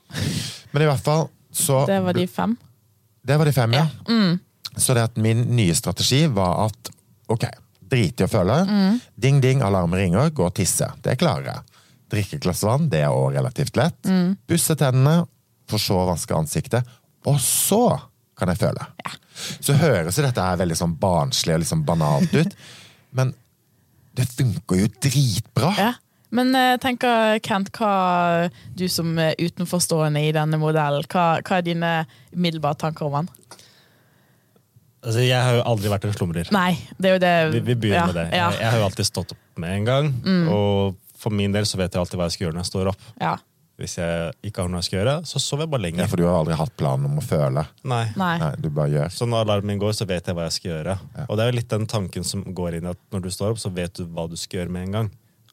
Men 0.75 0.83
i 0.83 0.88
hvert 0.89 1.06
fall 1.06 1.30
så 1.56 1.86
Det 1.88 2.01
var 2.04 2.18
de 2.18 2.25
fem. 2.27 2.51
Det 3.24 3.38
var 3.39 3.48
de 3.48 3.54
fem, 3.56 3.72
ja. 3.77 3.86
Mm. 4.10 4.33
Så 4.75 4.94
det 4.98 5.06
at 5.07 5.16
min 5.24 5.45
nye 5.56 5.75
strategi 5.77 6.25
var 6.27 6.66
at 6.66 6.89
ok, 7.31 7.45
drit 7.80 8.19
i 8.19 8.25
å 8.25 8.27
føle. 8.27 8.57
Mm. 8.68 8.98
Ding, 9.16 9.39
ding, 9.42 9.62
alarm 9.63 9.95
ringer, 9.95 10.33
gå 10.36 10.44
og 10.50 10.54
tisse. 10.57 10.89
Det 11.06 11.16
klarer 11.22 11.48
jeg. 11.54 11.80
Drikke 12.12 12.36
et 12.38 12.44
glass 12.44 12.66
vann, 12.68 12.89
det 12.92 13.06
er 13.06 13.13
også 13.16 13.38
relativt 13.38 13.80
lett. 13.80 14.01
Mm. 14.04 14.36
Pusse 14.51 14.75
tennene, 14.77 15.24
for 15.72 15.81
så 15.81 16.01
å 16.04 16.10
vaske 16.12 16.36
ansiktet. 16.36 16.92
Og 17.25 17.39
så 17.42 17.81
kan 18.39 18.51
jeg 18.51 18.61
føle. 18.61 18.87
Så 19.63 19.75
høres 19.79 20.17
jo 20.17 20.25
dette 20.25 20.43
her 20.43 20.59
veldig 20.61 20.77
sånn 20.79 20.95
barnslig 20.99 21.55
og 21.55 21.61
liksom 21.63 21.83
banalt 21.87 22.33
ut, 22.35 22.55
men 23.17 23.35
det 24.15 24.27
funker 24.31 24.81
jo 24.83 24.89
dritbra. 25.03 25.71
Ja. 25.79 25.93
Men 26.35 26.51
tenk, 26.51 26.99
tenker, 27.03 27.37
Kent, 27.45 27.69
hva 27.77 28.49
du 28.75 28.87
som 28.91 29.13
er 29.21 29.37
utenforstående 29.39 30.23
i 30.25 30.33
denne 30.35 30.59
modellen, 30.59 31.05
hva, 31.11 31.37
hva 31.39 31.59
er 31.59 31.63
dine 31.63 31.91
umiddelbare 32.33 32.79
tanker 32.81 33.07
om 33.07 33.21
den? 33.21 33.29
Altså, 35.05 35.21
jeg 35.21 35.38
har 35.38 35.59
jo 35.59 35.63
aldri 35.69 35.91
vært 35.93 36.07
en 36.09 36.15
slumrer. 36.15 36.49
Nei, 36.55 36.73
det 36.97 37.11
er 37.11 37.13
jo 37.13 37.21
det 37.21 37.33
Vi, 37.53 37.61
vi 37.67 37.75
begynner 37.85 38.01
ja, 38.01 38.05
med 38.09 38.17
det. 38.17 38.25
Jeg, 38.33 38.59
jeg 38.63 38.71
har 38.73 38.81
jo 38.81 38.88
alltid 38.89 39.07
stått 39.07 39.35
opp 39.35 39.61
med 39.61 39.75
en 39.77 39.88
gang. 39.88 40.09
Og 40.51 41.19
for 41.21 41.35
min 41.35 41.53
del 41.55 41.67
så 41.69 41.79
vet 41.79 41.93
jeg 41.93 42.01
alltid 42.01 42.19
hva 42.19 42.27
jeg 42.27 42.35
skal 42.35 42.47
gjøre 42.47 42.57
når 42.57 42.65
jeg 42.65 42.71
står 42.73 42.91
opp. 42.95 43.11
ja. 43.21 43.35
Hvis 43.75 43.98
jeg 44.00 44.31
ikke 44.48 44.62
har 44.63 44.69
noe 44.72 44.80
jeg 44.80 44.88
skal 44.88 44.98
gjøre, 45.01 45.13
så 45.27 45.39
sover 45.44 45.66
jeg 45.66 45.72
bare 45.74 45.81
Ja, 45.81 45.86
lenger. 45.89 46.07
for 46.07 46.16
du 46.22 46.24
har 46.24 46.38
aldri 46.39 46.56
hatt 46.56 46.75
planen 46.80 47.10
om 47.10 47.18
å 47.19 47.24
føle. 47.25 47.66
Nei. 47.83 48.06
Nei. 48.16 48.38
Nei, 48.39 48.51
du 48.63 48.69
bare 48.69 48.88
gjør. 48.94 49.10
Så 49.12 49.27
når 49.27 49.42
alarmen 49.44 49.68
min 49.74 49.80
går, 49.81 49.92
så 49.98 50.07
vet 50.07 50.25
jeg 50.30 50.36
hva 50.38 50.45
jeg 50.48 50.56
skal 50.56 50.72
gjøre. 50.72 50.95
Og 51.27 51.36
det 51.36 51.44
er 51.44 51.51
jo 51.51 51.57
litt 51.57 51.74
den 51.74 51.86
tanken 51.92 52.24
som 52.24 52.44
går 52.56 52.77
inn 52.77 52.88
i 52.88 52.94
at 52.94 53.01
når 53.12 53.25
du 53.25 53.30
står 53.36 53.51
opp, 53.51 53.60
så 53.60 53.74
vet 53.75 53.94
du 54.00 54.06
hva 54.06 54.30
du 54.31 54.38
skal 54.39 54.62
gjøre 54.62 54.72
med 54.72 54.88
en 54.88 54.95
gang. 55.00 55.10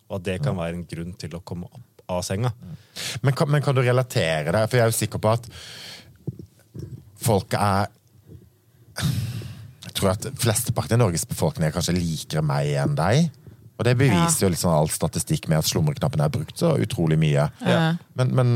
Og 0.08 0.20
at 0.20 0.22
det 0.28 0.38
kan 0.44 0.54
være 0.56 0.74
en 0.78 0.86
grunn 0.86 1.14
til 1.18 1.34
å 1.34 1.42
komme 1.42 1.66
opp 1.66 2.04
av 2.12 2.22
senga. 2.22 2.52
Men 3.22 3.34
kan, 3.34 3.50
men 3.50 3.62
kan 3.64 3.74
du 3.74 3.82
relatere 3.82 4.52
det? 4.54 4.62
For 4.70 4.76
jeg 4.78 4.86
er 4.86 4.92
jo 4.92 4.98
sikker 5.00 5.18
på 5.22 5.32
at 5.32 5.50
folk 7.22 7.54
er 7.58 7.90
Jeg 9.82 9.94
tror 9.98 10.10
at 10.14 10.26
flesteparten 10.40 10.94
i 10.96 11.02
Norges 11.02 11.24
befolkning 11.28 11.66
er 11.68 11.74
kanskje 11.74 11.94
likere 11.96 12.42
meg 12.44 12.70
enn 12.80 12.94
deg. 12.98 13.30
Og 13.80 13.86
det 13.88 13.96
beviser 13.98 14.46
jo 14.46 14.52
liksom 14.52 14.70
all 14.70 14.90
statistikk 14.92 15.48
med 15.50 15.62
at 15.62 15.68
slumreknappen 15.68 16.22
er 16.22 16.32
brukt 16.32 16.58
så 16.60 16.74
utrolig 16.80 17.18
mye. 17.18 17.48
Ja. 17.66 17.78
Men, 18.18 18.34
men 18.36 18.50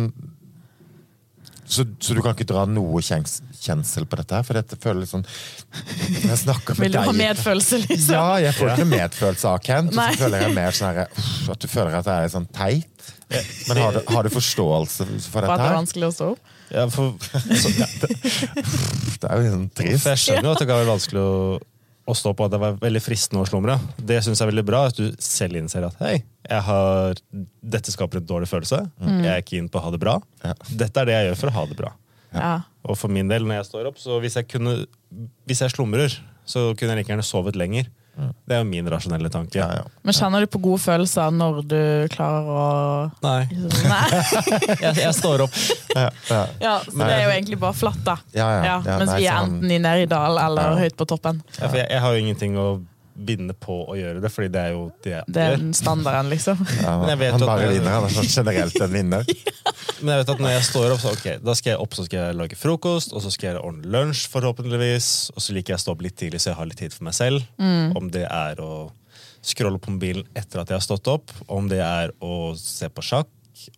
så, 1.67 1.83
så 1.99 2.15
du 2.15 2.21
kan 2.23 2.37
ikke 2.37 2.47
dra 2.47 2.63
noe 2.71 3.01
kjens, 3.03 3.41
kjensel 3.59 4.07
på 4.07 4.19
dette 4.21 4.39
her? 4.39 4.45
For 4.47 4.55
dette 4.55 4.93
litt 4.95 5.11
sånn 5.11 5.25
Jeg 5.27 6.39
snakker 6.45 6.77
med 6.77 6.85
Vil 6.85 6.95
du 6.95 6.99
ha 7.01 7.07
deg 7.09 7.19
medfølelse, 7.19 7.81
liksom? 7.89 8.15
Ja, 8.15 8.37
jeg 8.45 8.55
får 8.55 8.75
ikke 8.77 8.89
medfølelse 8.93 9.51
av 9.51 9.63
Kent. 9.67 9.95
Og 9.97 9.99
så 9.99 10.21
føler 10.23 10.45
jeg 10.45 10.55
mer 10.57 10.77
sånn 10.79 10.93
her, 10.93 11.25
at 11.57 11.65
du 11.65 11.69
føler 11.71 11.99
at 11.99 12.07
det 12.07 12.19
er 12.23 12.35
sånn 12.37 12.47
teit. 12.55 13.09
Men 13.67 13.81
har 13.83 13.97
du, 13.97 14.03
har 14.15 14.29
du 14.29 14.31
forståelse 14.31 15.09
for 15.27 15.43
dette 15.43 15.43
at 15.43 15.51
Var 15.51 15.65
det 15.65 15.71
er 15.73 15.79
vanskelig 15.81 16.07
å 16.07 16.15
stå 16.15 16.29
opp? 16.37 16.53
Ja, 16.67 16.85
for, 16.91 17.15
så, 17.63 17.71
Det 19.19 19.27
er 19.27 19.43
jo 19.43 19.51
sånn 19.53 19.69
for 19.71 19.81
trist. 19.81 20.07
jeg 20.13 20.23
skjønner 20.23 20.49
jo 20.49 20.55
at 20.55 20.63
det 20.63 20.69
kan 20.71 20.81
være 20.83 20.93
vanskelig 20.93 21.23
å, 21.23 21.35
å 22.07 22.15
stå 22.15 22.33
på 22.39 22.47
at 22.47 22.55
det 22.55 22.61
var 22.63 22.79
veldig 22.79 23.03
fristende 23.03 23.43
å 23.43 23.49
slumre. 23.49 23.77
Det 23.99 24.21
syns 24.23 24.39
jeg 24.39 24.47
er 24.47 24.53
veldig 24.53 24.67
bra, 24.69 24.85
at 24.91 24.99
du 24.99 25.11
selv 25.23 25.59
innser 25.59 25.89
at 25.89 25.99
hei, 26.05 26.21
jeg 26.47 26.63
har, 26.69 27.19
dette 27.75 27.95
skaper 27.95 28.21
en 28.21 28.29
dårlig 28.29 28.49
følelse. 28.51 28.79
Jeg 29.03 29.33
er 29.33 29.47
keen 29.47 29.67
på 29.71 29.81
å 29.81 29.87
ha 29.89 29.91
det 29.95 30.01
bra. 30.03 30.21
Ja. 30.45 30.55
Dette 30.85 31.03
er 31.03 31.09
det 31.09 31.17
jeg 31.17 31.31
gjør 31.31 31.41
for 31.41 31.51
å 31.51 31.57
ha 31.57 31.65
det 31.71 31.79
bra. 31.81 31.93
Ja. 32.37 32.53
Og 32.87 32.99
for 33.01 33.11
min 33.13 33.31
del, 33.31 33.47
når 33.49 33.61
jeg 33.61 33.69
står 33.73 33.91
opp, 33.91 33.99
så 33.99 34.21
hvis 34.23 34.39
jeg, 34.39 34.47
kunne, 34.53 34.77
hvis 35.51 35.65
jeg 35.65 35.75
slumrer, 35.75 36.15
så 36.47 36.69
kunne 36.79 36.95
jeg 36.95 37.03
like 37.03 37.11
gjerne 37.11 37.27
sovet 37.27 37.59
lenger. 37.59 37.91
Det 38.17 38.55
er 38.57 38.63
jo 38.63 38.67
min 38.69 38.87
rasjonelle 38.89 39.29
tanke. 39.29 39.59
Ja, 39.61 39.67
ja. 39.77 39.83
Men 40.07 40.15
kjenner 40.17 40.41
du 40.41 40.47
på 40.49 40.61
gode 40.65 40.81
følelser 40.81 41.35
når 41.37 41.59
du 41.69 41.81
klarer 42.15 42.49
å 42.49 42.63
Nei, 43.23 43.43
Nei. 43.93 44.07
jeg, 44.85 44.95
jeg 45.03 45.13
står 45.19 45.45
opp. 45.45 45.59
Ja, 45.93 46.07
ja. 46.31 46.41
Ja, 46.63 46.75
så 46.87 46.97
det 47.03 47.11
er 47.13 47.25
jo 47.27 47.35
egentlig 47.35 47.59
bare 47.61 47.77
flatt, 47.77 48.01
da. 48.07 48.17
Ja, 48.33 48.49
ja. 48.57 48.65
Ja, 48.87 48.97
mens 49.03 49.13
nei, 49.13 49.19
vi 49.21 49.27
er 49.29 49.37
sånn- 49.43 49.57
enten 49.59 49.77
i 49.77 49.81
Neridal 49.85 50.41
eller 50.47 50.73
Ja. 50.73 50.79
høyt 50.87 50.97
på 50.97 51.09
toppen. 51.13 51.43
Ja, 51.61 51.69
for 51.69 51.77
jeg, 51.83 51.91
jeg 51.93 52.01
har 52.07 52.17
jo 52.17 52.25
ingenting 52.25 52.57
å 52.57 52.67
binde 53.17 53.55
på 53.57 53.79
å 53.89 53.95
gjøre 53.97 54.21
det, 54.21 54.31
fordi 54.35 54.51
det 54.53 54.61
er 54.67 54.75
jo 54.75 54.83
det 55.05 55.13
jeg 55.15 55.25
Det 55.33 55.43
er 55.43 55.55
gjør. 55.55 55.63
den 55.63 55.73
standarden, 55.79 56.31
liksom. 56.33 56.61
Ja, 56.83 56.97
Men 57.03 57.23
han 57.33 57.45
bare 57.49 57.71
vinner. 57.73 57.91
Han 57.97 58.09
er 58.09 58.15
sånn 58.17 58.29
generelt 58.29 58.77
en 58.85 58.93
vinner. 58.93 59.25
Men 60.03 60.13
jeg 60.13 60.21
vet 60.25 60.33
at 60.35 60.43
når 60.45 60.55
jeg 60.57 60.67
står 60.69 60.95
opp, 60.97 61.01
så 61.05 61.13
ok, 61.17 61.27
da 61.47 61.55
skal 61.57 61.73
jeg 61.73 61.81
opp 61.87 61.97
så 61.97 62.05
skal 62.07 62.21
jeg 62.21 62.37
lage 62.43 62.59
frokost, 62.61 63.15
og 63.17 63.25
så 63.25 63.33
skal 63.33 63.53
jeg 63.55 63.63
ordne 63.65 63.89
lunsj, 63.95 64.27
forhåpentligvis. 64.35 65.09
Og 65.35 65.41
så 65.47 65.57
liker 65.57 65.75
jeg 65.75 65.81
å 65.81 65.85
stå 65.87 65.95
opp 65.97 66.05
litt 66.05 66.19
tidlig, 66.21 66.43
så 66.45 66.53
jeg 66.53 66.59
har 66.61 66.69
litt 66.69 66.83
tid 66.83 66.93
for 66.97 67.09
meg 67.09 67.17
selv. 67.17 67.47
Om 67.97 68.11
det 68.13 68.27
er 68.29 68.61
å 68.61 68.73
scrolle 69.47 69.79
på 69.81 69.95
mobilen 69.95 70.27
etter 70.37 70.61
at 70.65 70.73
jeg 70.73 70.81
har 70.81 70.85
stått 70.85 71.09
opp, 71.09 71.31
om 71.49 71.69
det 71.71 71.81
er 71.85 72.13
å 72.25 72.53
se 72.59 72.89
på 72.91 73.05
sjakk, 73.07 73.31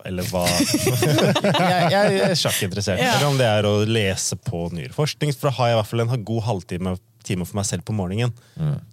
eller 0.09 0.27
hva 0.33 0.43
Jeg, 1.09 1.91
jeg 1.93 2.21
er 2.27 2.35
sjakkinteressert. 2.39 2.99
Ja. 3.01 3.15
Eller 3.17 3.29
om 3.31 3.37
det 3.39 3.47
er 3.49 3.67
å 3.69 3.75
lese 3.89 4.37
på 4.43 4.65
nyere 4.75 4.95
forskning, 4.97 5.33
for 5.37 5.49
da 5.51 5.55
har 5.59 5.71
jeg 5.71 5.77
i 5.77 5.79
hvert 5.81 5.91
fall 5.93 6.03
en 6.05 6.25
god 6.33 6.43
halvtime 6.49 6.95
time 7.29 7.45
for 7.49 7.61
meg 7.61 7.69
selv 7.69 7.85
på 7.89 7.95
morgenen. 7.97 8.33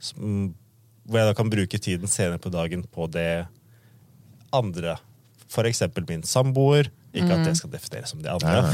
Som- 0.04 0.54
Hvor 1.06 1.20
jeg 1.22 1.28
da 1.32 1.34
kan 1.38 1.50
bruke 1.54 1.78
tiden 1.80 2.10
senere 2.10 2.40
på 2.42 2.50
dagen 2.54 2.84
på 2.92 3.06
det 3.14 3.46
andre. 4.56 4.96
For 5.52 5.68
eksempel 5.70 6.06
min 6.10 6.24
samboer. 6.26 6.88
Ikke 7.16 7.32
at 7.32 7.46
det 7.48 7.54
skal 7.56 7.70
defineres 7.72 8.10
som 8.12 8.20
det 8.20 8.28
andre. 8.34 8.74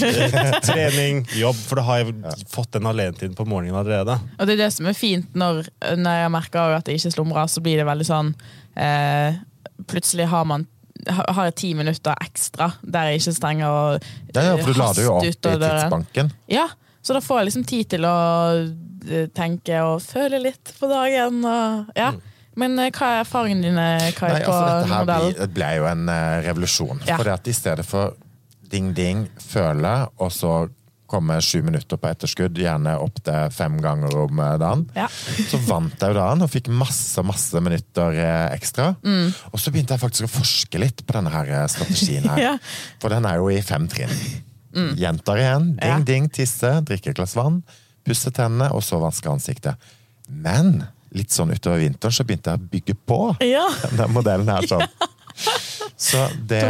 Trening, 0.66 1.20
jobb, 1.38 1.58
for 1.68 1.78
da 1.78 1.84
har 1.86 2.00
jeg 2.00 2.14
fått 2.50 2.72
den 2.74 2.88
alenetiden 2.90 3.36
på 3.38 3.44
morgenen 3.46 3.76
allerede. 3.78 4.16
Og 4.40 4.48
det 4.48 4.56
er 4.56 4.64
det 4.64 4.70
som 4.74 4.88
er 4.90 4.96
fint 4.98 5.36
når, 5.38 5.68
når 6.00 6.16
jeg 6.22 6.32
merker 6.34 6.74
at 6.80 6.88
jeg 6.90 6.98
ikke 6.98 7.12
slumrer, 7.14 7.46
så 7.52 7.62
blir 7.62 7.78
det 7.78 7.86
veldig 7.86 8.08
sånn 8.08 8.32
eh, 8.74 9.38
Plutselig 9.86 10.26
har 10.32 10.46
man 10.48 10.64
har 11.06 11.44
jeg 11.50 11.54
ti 11.60 11.68
minutter 11.78 12.16
ekstra 12.24 12.70
der 12.82 13.12
jeg 13.12 13.20
ikke 13.20 13.34
trenger 13.38 13.68
å 13.68 13.80
Ja, 14.34 14.42
ja, 14.48 14.54
for 14.58 14.72
du 14.72 14.80
lader 14.80 15.04
jo 15.04 15.12
opp 15.20 15.26
i 15.28 15.34
tidsbanken. 15.36 16.32
Ja, 16.50 16.64
så 17.04 17.14
da 17.14 17.20
får 17.22 17.38
jeg 17.44 17.48
liksom 17.52 17.66
tid 17.70 17.90
til 17.92 18.06
å 18.08 18.14
eh, 19.08 19.26
tenke 19.34 19.80
og 19.86 20.00
føle 20.04 20.40
litt 20.42 20.72
på 20.78 20.88
dagen. 20.90 21.42
Og, 21.46 21.92
ja. 21.98 22.12
Men 22.56 22.78
eh, 22.80 22.90
hva 22.94 23.10
er 23.16 23.24
erfaringene 23.24 23.68
dine 23.68 23.88
Kai, 24.16 24.30
Nei, 24.32 24.40
altså, 24.44 24.62
dette 24.62 24.88
her 24.92 25.04
modellen? 25.04 25.36
ble, 25.36 25.50
ble 25.58 25.70
jo 25.78 25.88
en 25.90 26.06
uh, 26.08 26.38
revolusjon. 26.46 27.02
Ja. 27.08 27.18
For 27.20 27.32
at 27.34 27.46
i 27.50 27.54
stedet 27.56 27.84
for 27.86 28.16
ding-ding, 28.72 29.26
føle, 29.38 29.92
og 30.18 30.32
så 30.34 30.54
komme 31.06 31.36
sju 31.44 31.60
minutter 31.62 32.00
på 32.02 32.08
etterskudd, 32.10 32.56
gjerne 32.58 32.96
opp 32.98 33.20
til 33.22 33.52
fem 33.54 33.76
ganger 33.78 34.16
om 34.24 34.40
dagen, 34.58 34.80
Ja. 34.96 35.04
så 35.52 35.60
vant 35.68 35.94
jeg 36.02 36.10
jo 36.10 36.16
dagen 36.18 36.42
og 36.42 36.50
fikk 36.50 36.66
masse 36.74 37.22
masse 37.22 37.60
minutter 37.62 38.18
ekstra. 38.56 38.88
Mm. 39.06 39.28
Og 39.52 39.62
så 39.62 39.70
begynte 39.70 39.94
jeg 39.94 40.02
faktisk 40.02 40.26
å 40.26 40.32
forske 40.40 40.80
litt 40.82 41.04
på 41.06 41.14
denne 41.14 41.30
her 41.30 41.52
strategien 41.70 42.26
her. 42.32 42.42
Ja. 42.48 42.56
Mm. 42.58 42.74
For 43.04 43.14
den 43.14 43.28
er 43.30 43.38
jo 43.38 43.52
i 43.54 43.60
fem 43.62 43.86
trinn. 43.92 44.10
Gjentar 44.98 45.38
igjen. 45.40 45.70
Ding, 45.78 45.88
Ja. 45.94 46.00
ding, 46.04 46.26
tisse, 46.28 46.72
drikke 46.84 47.14
et 47.14 47.16
glass 47.20 47.36
vann. 47.38 47.62
Pusse 48.06 48.30
tennene, 48.34 48.70
og 48.72 48.82
så 48.86 49.00
vaske 49.02 49.28
ansiktet. 49.30 49.76
Men 50.30 50.84
litt 51.16 51.32
sånn 51.34 51.52
utover 51.54 51.82
vinteren 51.84 52.12
så 52.14 52.24
begynte 52.26 52.54
jeg 52.54 52.62
å 52.62 52.70
bygge 52.72 52.96
på 53.08 53.20
Ja. 53.46 53.66
denne 53.90 54.08
modellen 54.14 54.48
her. 54.50 54.66
sånn. 54.68 54.86
Så 55.96 56.26
det. 56.48 56.62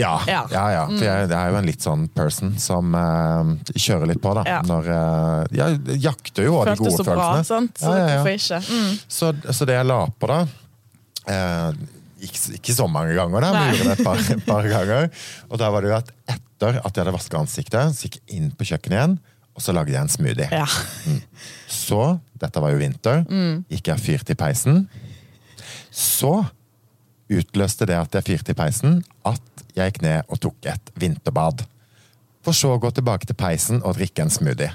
Ja, 0.00 0.14
Ja. 0.26 0.46
ja, 0.48 0.64
ja. 0.72 0.84
For 0.88 1.04
jeg, 1.04 1.26
jeg 1.28 1.36
er 1.36 1.50
jo 1.52 1.56
en 1.58 1.66
litt 1.68 1.84
sånn 1.84 2.06
person 2.16 2.54
som 2.62 2.94
uh, 2.96 3.50
kjører 3.74 4.08
litt 4.08 4.20
på, 4.22 4.32
da. 4.38 4.44
Ja. 4.48 4.60
Når 4.64 4.86
uh, 4.88 5.44
Jeg 5.52 5.98
jakter 6.06 6.46
jo 6.46 6.54
av 6.62 6.70
de 6.70 6.76
gode 6.80 6.94
så 6.94 7.04
bra, 7.04 7.16
følelsene. 7.18 7.48
sant? 7.50 7.82
Så 7.82 7.92
Ja, 7.92 8.06
ja, 8.14 8.36
ja. 8.38 8.60
Mm. 8.70 8.94
Så, 9.12 9.32
så 9.58 9.68
det 9.68 9.76
jeg 9.76 9.88
la 9.90 9.98
på 10.08 10.30
da 10.30 10.38
uh, 10.46 11.74
ikke, 12.20 12.40
Ikke 12.60 12.76
så 12.78 12.86
mange 12.92 13.12
ganger, 13.18 13.44
da, 13.44 13.50
men 13.56 13.74
gjorde 13.74 13.90
det 13.90 13.98
et 13.98 14.06
par, 14.06 14.22
et 14.36 14.46
par 14.46 14.70
ganger. 14.72 15.10
Og 15.50 15.60
da 15.60 15.68
var 15.74 15.84
det 15.84 15.92
jo 15.92 15.98
at 15.98 16.14
etter 16.36 16.80
at 16.80 16.88
jeg 16.94 17.02
hadde 17.04 17.16
vaska 17.18 17.40
ansiktet, 17.42 17.94
så 17.96 18.08
gikk 18.08 18.18
jeg 18.22 18.38
inn 18.40 18.48
på 18.56 18.66
kjøkkenet 18.70 18.96
igjen, 18.98 19.18
og 19.60 19.64
så 19.66 19.74
lagde 19.76 19.92
jeg 19.92 20.00
en 20.00 20.08
smoothie. 20.08 20.48
Ja. 20.48 20.64
Så, 21.68 22.00
dette 22.40 22.62
var 22.64 22.72
jo 22.72 22.80
vinter, 22.80 23.26
gikk 23.68 23.90
jeg 23.92 24.00
fyrt 24.00 24.32
i 24.32 24.36
peisen. 24.40 24.86
Så 25.92 26.32
utløste 27.30 27.86
det 27.86 27.98
at 28.00 28.16
jeg 28.16 28.26
fyrte 28.26 28.54
i 28.54 28.58
peisen, 28.58 29.02
at 29.28 29.64
jeg 29.76 29.92
gikk 29.92 30.00
ned 30.06 30.30
og 30.32 30.40
tok 30.42 30.70
et 30.72 30.92
vinterbad. 30.98 31.66
For 32.40 32.56
så 32.56 32.72
å 32.72 32.80
gå 32.80 32.88
tilbake 32.96 33.28
til 33.28 33.36
peisen 33.36 33.82
og 33.84 33.98
drikke 34.00 34.24
en 34.24 34.32
smoothie. 34.32 34.72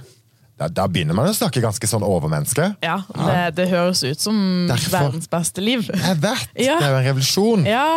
Da, 0.55 0.69
da 0.71 0.85
begynner 0.87 1.17
man 1.17 1.27
å 1.27 1.33
snakke 1.35 1.59
ganske 1.65 1.89
sånn 1.89 2.05
overmenneske. 2.05 2.69
ja 2.85 2.99
det, 3.09 3.39
det 3.57 3.65
høres 3.73 4.05
ut 4.05 4.21
som 4.21 4.37
Derfor- 4.69 5.09
verdens 5.09 5.27
beste 5.33 5.65
liv. 5.65 5.89
Jeg 5.89 6.21
vet! 6.21 6.53
Ja. 6.61 6.77
Det 6.79 6.85
er 6.85 6.93
jo 6.93 7.01
en 7.01 7.07
revolusjon. 7.09 7.65
Ja. 7.67 7.89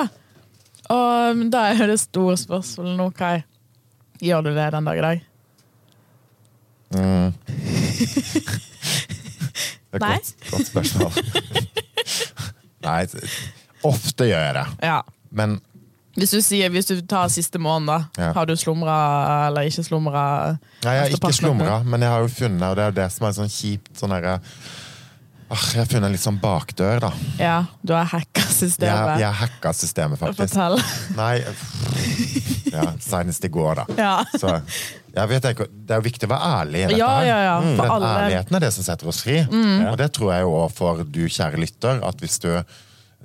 Og 0.90 1.44
da 1.52 1.68
er 1.76 1.92
det 1.92 2.00
store 2.00 2.34
spørsmålet 2.40 2.96
nå, 2.98 3.12
Kai. 3.14 3.44
Gjør 4.24 4.48
du 4.48 4.54
det 4.56 4.70
den 4.74 4.88
dag 4.88 4.98
i 4.98 5.04
dag? 5.04 5.27
Det 6.88 7.00
er 9.96 10.02
Nei. 10.04 10.16
godt, 10.18 10.34
godt 10.50 10.66
spørsmål. 10.68 11.12
Nei, 12.88 13.00
ofte 13.88 14.28
gjør 14.28 14.44
jeg 14.46 14.54
det. 14.58 14.66
Ja. 14.84 14.98
Men 15.30 15.58
Hvis 16.18 16.32
du, 16.34 16.40
sier, 16.42 16.70
hvis 16.74 16.88
du 16.90 16.96
tar 17.06 17.28
siste 17.32 17.60
måned, 17.62 17.88
da. 17.92 17.98
Ja. 18.18 18.32
Har 18.36 18.48
du 18.48 18.54
slumra 18.58 18.94
eller 19.48 19.68
ikke 19.70 19.84
slumra? 19.86 20.24
Nei, 20.84 20.94
jeg 20.96 21.04
har 21.04 21.14
ikke 21.18 21.32
slumra, 21.36 21.78
men 21.86 22.02
jeg 22.04 22.10
har 22.14 22.24
jo 22.24 22.30
funnet, 22.32 22.64
og 22.68 22.76
det 22.78 22.84
er 22.84 22.92
jo 22.92 22.96
det 23.00 23.08
som 23.14 23.28
er 23.28 23.36
sånn 23.38 23.52
kjipt 23.52 23.92
sånn 24.00 24.14
derre 24.16 24.34
ah, 24.40 25.64
Jeg 25.74 25.80
har 25.84 25.88
funnet 25.92 26.08
en 26.08 26.16
litt 26.16 26.24
sånn 26.24 26.40
bakdør, 26.42 27.04
da. 27.06 27.12
Ja, 27.38 27.58
du 27.86 27.94
har 27.94 28.08
hacka 28.10 28.42
Jeg, 28.44 28.56
systemet. 28.58 29.20
jeg 29.22 29.32
hacka 29.44 29.72
systemet, 29.78 30.18
faktisk. 30.20 30.56
Fortell. 30.56 30.76
Nei 31.18 31.36
ja, 32.68 32.84
Senest 33.00 33.46
i 33.46 33.50
går, 33.54 33.78
da. 33.80 33.84
Ja. 33.96 34.16
Så 34.38 34.58
jeg 35.18 35.30
vet 35.34 35.46
ikke, 35.52 35.68
Det 35.68 35.94
er 35.94 36.02
jo 36.02 36.06
viktig 36.08 36.28
å 36.28 36.32
være 36.32 36.50
ærlig 36.58 36.80
i 36.80 36.88
dette. 36.88 36.98
Ja, 37.00 37.14
ja, 37.26 37.38
ja, 37.44 37.54
for 37.62 37.84
Den 37.84 37.94
alle. 37.94 38.10
Mm. 38.10 38.24
ærligheten 38.24 38.58
er 38.58 38.66
det 38.66 38.74
som 38.74 38.86
setter 38.86 39.10
oss 39.10 39.22
fri. 39.24 39.38
Og 39.88 39.96
det 40.00 40.12
tror 40.16 40.34
jeg 40.34 40.46
jo 40.46 40.52
også 40.64 40.76
for 40.78 41.06
du, 41.06 41.24
kjære 41.26 41.62
lytter, 41.64 42.04
at 42.06 42.22
hvis 42.22 42.38
du 42.44 42.52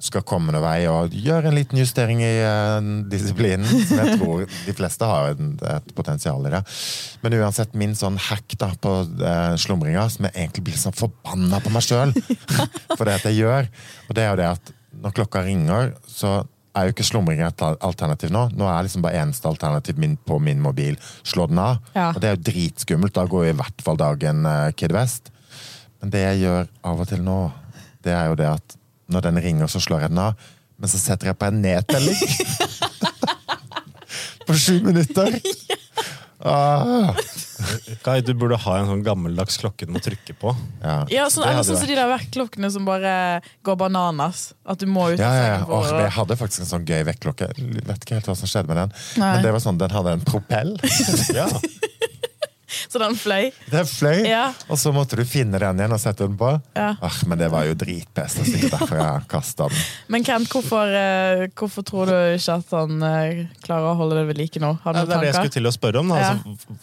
skal 0.02 0.24
komme 0.26 0.50
noen 0.52 0.64
vei 0.64 0.88
og 0.90 1.14
gjøre 1.14 1.52
en 1.52 1.56
liten 1.56 1.78
justering 1.78 2.22
i 2.26 2.32
uh, 2.42 2.80
disiplinen, 3.12 3.68
som 3.86 4.00
jeg 4.02 4.18
tror 4.18 4.46
de 4.68 4.76
fleste 4.76 5.10
har 5.10 5.36
et 5.36 5.92
potensial 5.96 6.48
i 6.50 6.54
det. 6.56 6.64
Men 7.22 7.38
uansett, 7.38 7.76
min 7.78 7.94
sånn 7.98 8.18
hack 8.30 8.58
da 8.60 8.72
på 8.82 8.96
uh, 9.06 9.54
slumringa, 9.62 10.08
som 10.10 10.28
jeg 10.28 10.36
egentlig 10.36 10.66
blir 10.72 10.80
sånn 10.82 10.98
forbanna 10.98 11.62
på 11.64 11.74
meg 11.74 11.86
sjøl 11.86 12.16
for 12.98 13.06
det 13.06 13.20
at 13.20 13.30
jeg 13.30 13.44
gjør, 13.44 13.70
og 14.08 14.18
det 14.18 14.26
er 14.26 14.34
jo 14.34 14.42
det 14.42 14.50
at 14.56 14.74
når 15.04 15.16
klokka 15.18 15.46
ringer, 15.46 15.94
så 16.10 16.42
er 16.74 16.88
jo 16.88 16.94
ikke 16.94 17.06
slumring 17.06 17.42
et 17.46 17.64
alternativ 17.64 18.32
nå. 18.34 18.48
Nå 18.58 18.68
er 18.70 18.86
liksom 18.86 19.04
bare 19.06 19.22
eneste 19.22 19.50
alternativ 19.50 20.00
min 20.02 20.16
på 20.18 20.40
min 20.42 20.62
mobil. 20.64 20.98
Slå 21.22 21.48
den 21.52 21.62
av. 21.62 21.82
Ja. 21.94 22.10
Og 22.12 22.22
det 22.22 22.30
er 22.30 22.38
jo 22.38 22.46
dritskummelt. 22.50 23.14
Da 23.16 23.28
går 23.30 23.48
jo 23.48 23.54
i 23.54 23.60
hvert 23.62 23.86
fall 23.86 24.00
dagen 24.02 24.48
eh, 24.50 24.72
Kid 24.78 24.96
West. 24.96 25.30
Men 26.02 26.14
det 26.14 26.24
jeg 26.24 26.42
gjør 26.44 26.72
av 26.90 27.04
og 27.06 27.12
til 27.12 27.22
nå, 27.24 27.38
det 28.04 28.16
er 28.18 28.32
jo 28.32 28.40
det 28.40 28.50
at 28.56 28.78
når 29.14 29.28
den 29.28 29.40
ringer, 29.46 29.70
så 29.70 29.82
slår 29.84 30.06
jeg 30.06 30.14
den 30.16 30.24
av. 30.26 30.50
Men 30.82 30.90
så 30.90 31.00
setter 31.00 31.30
jeg 31.30 31.40
på 31.40 31.52
en 31.52 31.62
nedtelling. 31.64 32.18
på 34.48 34.58
sju 34.58 34.82
minutter. 34.84 35.40
Ah, 36.44 37.16
Kai, 38.06 38.20
du 38.26 38.34
burde 38.38 38.58
ha 38.60 38.76
en 38.80 38.90
sånn 38.90 39.04
gammeldags 39.06 39.58
klokke 39.62 39.88
du 39.88 39.94
må 39.96 40.02
trykke 40.04 40.36
på. 40.40 40.54
ja. 40.84 40.98
Ja, 41.14 41.28
sånn, 41.32 41.46
eller 41.50 41.64
sånn 41.68 41.80
som 41.82 41.88
de 41.90 41.96
der 41.98 42.10
vekkerklokkene 42.12 42.72
som 42.74 42.86
bare 42.88 43.14
går 43.64 43.78
bananas. 43.80 44.50
At 44.66 44.80
du 44.84 44.88
må 44.90 45.10
ut 45.14 45.20
Ja, 45.22 45.32
ja, 45.36 45.46
ja. 45.54 45.60
Og, 45.68 45.84
og... 45.88 46.02
jeg 46.04 46.14
hadde 46.18 46.40
faktisk 46.40 46.66
en 46.66 46.72
sånn 46.74 46.88
gøy 46.90 47.04
vekkerklokke. 47.12 47.52
Vet 47.88 48.04
ikke 48.08 48.20
helt 48.20 48.28
hva 48.32 48.36
som 48.40 48.50
skjedde 48.52 48.72
med 48.74 48.82
den. 48.84 48.96
Nei. 49.22 49.32
Men 49.38 49.48
det 49.48 49.56
var 49.56 49.64
sånn, 49.64 49.80
den 49.82 49.96
hadde 49.96 50.18
en 50.20 50.28
propell. 50.28 50.76
Ja. 51.34 51.48
Så 52.90 52.98
den 53.00 53.14
fløy. 53.18 53.52
Den 53.70 53.86
fløy, 53.86 54.24
Ja. 54.26 54.48
og 54.68 54.78
så 54.82 54.90
måtte 54.94 55.18
du 55.18 55.22
finne 55.30 55.60
den 55.62 55.78
igjen 55.80 55.94
og 55.94 56.00
sette 56.02 56.26
den 56.26 56.36
på. 56.38 56.50
Ja. 56.78 56.96
Ach, 57.06 57.20
men 57.30 57.38
det 57.38 57.52
var 57.54 57.68
jo 57.68 57.76
dritpest. 57.78 58.40
Det 58.40 58.44
er 58.44 58.50
sikkert 58.50 58.74
derfor 58.80 58.98
jeg 59.02 59.28
kasta 59.30 59.68
den. 59.70 59.84
Men 60.14 60.26
Kent, 60.26 60.50
hvorfor, 60.50 60.90
eh, 60.98 61.44
hvorfor 61.54 61.86
tror 61.86 62.10
du 62.10 62.16
ikke 62.34 62.58
at 62.58 62.74
han 62.74 63.06
eh, 63.06 63.44
klarer 63.66 63.92
å 63.94 63.98
holde 64.02 64.18
det 64.20 64.26
ved 64.32 64.42
like 64.42 64.62
nå? 64.62 64.74
Har 64.84 64.94
du 64.98 65.00
Ja, 65.04 65.06
det 65.06 65.16
er 65.20 65.22
det 65.22 65.30
jeg 65.32 65.38
skulle 65.38 65.56
til 65.60 65.70
å 65.70 65.74
spørre 65.76 66.02
om. 66.02 66.10
Da. 66.14 66.18
Ja. 66.24 66.34
Altså, 66.34 66.80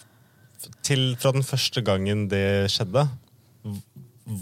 til, 0.91 1.09
fra 1.23 1.33
den 1.37 1.47
første 1.47 1.83
gangen 1.87 2.27
det 2.31 2.69
skjedde, 2.75 3.07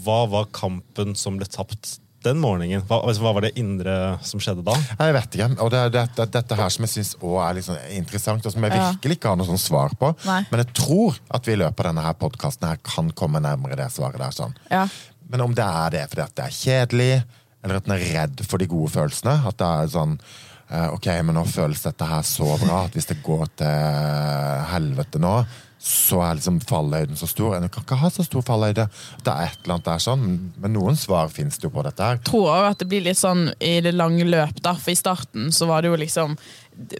hva 0.03 0.19
var 0.29 0.49
kampen 0.53 1.15
som 1.17 1.37
ble 1.39 1.47
tapt 1.49 1.97
den 2.25 2.39
morgenen? 2.41 2.83
Hva, 2.87 2.99
altså, 3.07 3.23
hva 3.23 3.31
var 3.37 3.45
det 3.47 3.53
indre 3.59 3.93
som 4.27 4.41
skjedde 4.43 4.63
da? 4.67 4.75
Jeg 4.99 5.15
vet 5.15 5.37
ikke. 5.37 5.49
Og 5.63 5.71
det 5.71 5.79
er 5.79 5.93
dette, 5.93 6.25
dette 6.33 6.57
her 6.59 6.73
som 6.73 6.85
jeg 6.85 6.93
syns 6.97 7.13
er 7.15 7.55
litt 7.55 7.67
sånn 7.67 7.79
interessant, 7.95 8.45
og 8.45 8.53
som 8.53 8.65
jeg 8.67 8.75
virkelig 8.75 9.19
ikke 9.19 9.31
har 9.31 9.39
noe 9.39 9.47
sånn 9.47 9.61
svar 9.61 9.95
på. 9.99 10.11
Nei. 10.27 10.41
Men 10.51 10.63
jeg 10.65 10.73
tror 10.81 11.19
at 11.37 11.47
vi 11.47 11.55
i 11.55 11.61
løpet 11.61 11.85
av 11.85 11.91
denne 11.93 12.03
her 12.05 12.17
podkasten 12.19 12.69
her 12.69 12.81
kan 12.83 13.13
komme 13.15 13.41
nærmere 13.43 13.79
det 13.79 13.87
svaret 13.95 14.19
der. 14.21 14.35
sånn. 14.35 14.57
Ja. 14.71 14.83
Men 15.29 15.45
om 15.45 15.55
det 15.55 15.65
er 15.65 15.95
det 15.95 16.05
fordi 16.11 16.25
at 16.25 16.35
det 16.35 16.45
er 16.47 16.59
kjedelig, 16.59 17.11
eller 17.63 17.79
at 17.79 17.89
en 17.89 17.95
er 17.95 18.05
redd 18.13 18.45
for 18.47 18.61
de 18.61 18.69
gode 18.71 18.91
følelsene. 18.93 19.39
At 19.47 19.59
det 19.59 19.69
er 19.69 19.89
sånn 19.95 20.13
eh, 20.19 20.89
Ok, 20.95 21.09
men 21.27 21.35
nå 21.39 21.43
føles 21.47 21.83
dette 21.83 22.07
her 22.07 22.23
så 22.27 22.51
bra 22.61 22.83
at 22.85 22.95
hvis 22.95 23.09
det 23.11 23.19
går 23.23 23.49
til 23.63 24.69
helvete 24.73 25.21
nå, 25.23 25.33
så 25.79 26.19
er 26.19 26.35
liksom 26.35 26.59
fallhøyden 26.67 27.15
så 27.15 27.27
stor. 27.29 27.55
En 27.55 27.69
kan 27.71 27.83
ikke 27.85 27.97
ha 28.01 28.09
så 28.11 28.25
stor 28.27 28.43
fallhøyde. 28.43 28.89
Det 29.23 29.31
er 29.31 29.45
et 29.47 29.59
eller 29.63 29.77
annet 29.77 29.85
der 29.85 30.01
sånn, 30.03 30.25
men- 30.59 30.73
noen 30.73 30.97
svar 30.99 31.29
finnes 31.29 31.55
det 31.57 31.63
jo 31.63 31.69
på 31.69 31.83
dette 31.83 32.03
her. 32.03 32.17
tror 32.17 32.49
også 32.49 32.71
at 32.71 32.77
det 32.79 32.89
blir 32.89 33.03
litt 33.03 33.17
sånn 33.17 33.53
i 33.61 33.79
det 33.79 33.93
lange 33.95 34.25
løp, 34.27 34.61
da. 34.61 34.73
For 34.73 34.91
i 34.91 34.95
starten 34.95 35.47
så 35.51 35.67
var 35.67 35.81
det 35.81 35.91
jo 35.91 35.95
liksom 35.95 36.37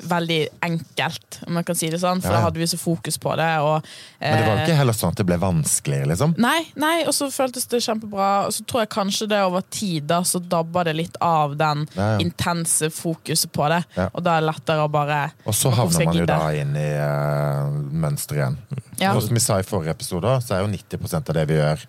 veldig 0.03 0.38
enkelt, 0.65 1.39
om 1.48 1.53
man 1.55 1.63
kan 1.63 1.75
si 1.77 1.88
det 1.89 2.00
sånn. 2.01 2.19
For 2.21 2.29
Ja, 2.29 2.36
ja. 2.36 2.39
da 2.41 2.45
hadde 2.50 2.59
vi 2.59 2.67
så 2.67 2.77
fokus 2.77 3.17
på 3.17 3.31
det. 3.39 3.48
Og, 3.63 3.86
Men 4.19 4.36
det 4.38 4.48
var 4.48 4.57
eh, 4.57 4.63
ikke 4.65 4.77
heller 4.79 4.98
sånn 4.98 5.13
at 5.13 5.21
det 5.21 5.25
ble 5.29 5.38
vanskeligere, 5.39 6.09
liksom. 6.12 6.33
Nei, 6.38 6.59
nei, 6.75 7.05
og 7.07 7.13
så 7.15 7.29
føltes 7.31 7.67
det 7.71 7.79
kjempebra. 7.86 8.29
Og 8.50 8.53
så 8.57 8.65
tror 8.67 8.83
jeg 8.83 8.91
kanskje 8.95 9.29
det 9.31 9.39
over 9.45 9.63
tid 9.71 10.09
da, 10.12 10.19
så 10.27 10.41
dabba 10.43 10.83
det 10.89 10.95
litt 11.00 11.15
av 11.24 11.55
den 11.59 11.86
Ja, 11.95 12.09
intense 12.19 12.89
fokuset 12.91 13.51
på 13.55 13.69
det. 13.71 13.83
Og 14.12 14.19
da 14.25 14.36
er 14.38 14.43
det 14.43 14.50
lettere 14.51 14.83
å 14.83 14.91
bare 14.91 15.21
Og 15.45 15.55
så 15.55 15.71
havner 15.71 16.05
man 16.05 16.15
jo 16.19 16.25
gidde? 16.25 16.36
da 16.36 16.51
inn 16.59 16.75
i 16.75 16.89
uh, 17.00 17.71
mønsteret 18.03 18.41
igjen. 18.41 18.59
Ja. 19.00 19.13
Og 19.15 19.24
som 19.24 19.33
vi 19.38 19.39
sa 19.43 19.59
i 19.59 19.63
forrige 19.67 19.95
episode, 19.95 20.36
så 20.43 20.57
er 20.57 20.65
jo 20.65 20.71
90% 20.75 21.31
av 21.31 21.39
det 21.39 21.48
vi 21.50 21.55
gjør, 21.62 21.86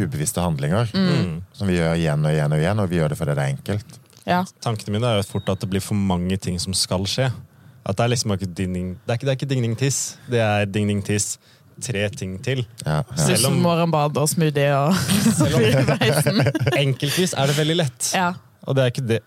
ubevisste 0.00 0.40
handlinger. 0.40 0.88
Mm. 0.94 1.42
Som 1.52 1.68
vi 1.68 1.76
gjør 1.76 1.96
igjen 1.98 2.24
og 2.24 2.32
igjen 2.32 2.52
og 2.54 2.62
igjen, 2.62 2.80
og 2.84 2.88
vi 2.92 2.96
gjør 3.00 3.12
det 3.12 3.18
fordi 3.20 3.34
det 3.36 3.44
er 3.44 3.54
enkelt. 3.56 3.98
Ja. 4.30 4.44
Tankene 4.64 4.94
mine 4.96 5.10
er 5.10 5.20
jo 5.20 5.26
fort 5.28 5.48
at 5.52 5.60
det 5.62 5.68
blir 5.72 5.82
for 5.84 5.98
mange 5.98 6.38
ting 6.40 6.58
som 6.62 6.74
skal 6.76 7.04
skje. 7.10 7.30
At 7.84 7.96
Det 7.96 8.04
er 8.04 8.10
liksom 8.12 8.34
ikke 8.36 8.46
dingning 8.54 8.90
Det 9.06 9.14
er 9.14 9.16
ikke, 9.18 9.26
det 9.26 9.32
er 9.32 9.38
ikke 9.38 9.48
dingning-tiss. 9.54 9.98
Det 10.30 10.40
er 10.44 10.66
dingning-tiss 10.70 11.38
tre 11.80 12.02
ting 12.12 12.34
til. 12.44 12.58
Ja, 12.84 12.98
ja. 13.08 13.16
Selv 13.16 13.46
om- 13.48 13.60
morgenbad 13.64 14.16
og 14.20 14.28
smoothie 14.28 14.68
og. 14.76 14.92
Enkeltvis 16.84 17.32
er 17.36 17.48
det 17.50 17.56
veldig 17.56 17.76
lett. 17.80 18.10
Ja. 18.14 18.34
Og 18.68 18.76
det 18.76 18.84
er 18.84 18.92
ikke 18.92 19.06
det. 19.08 19.20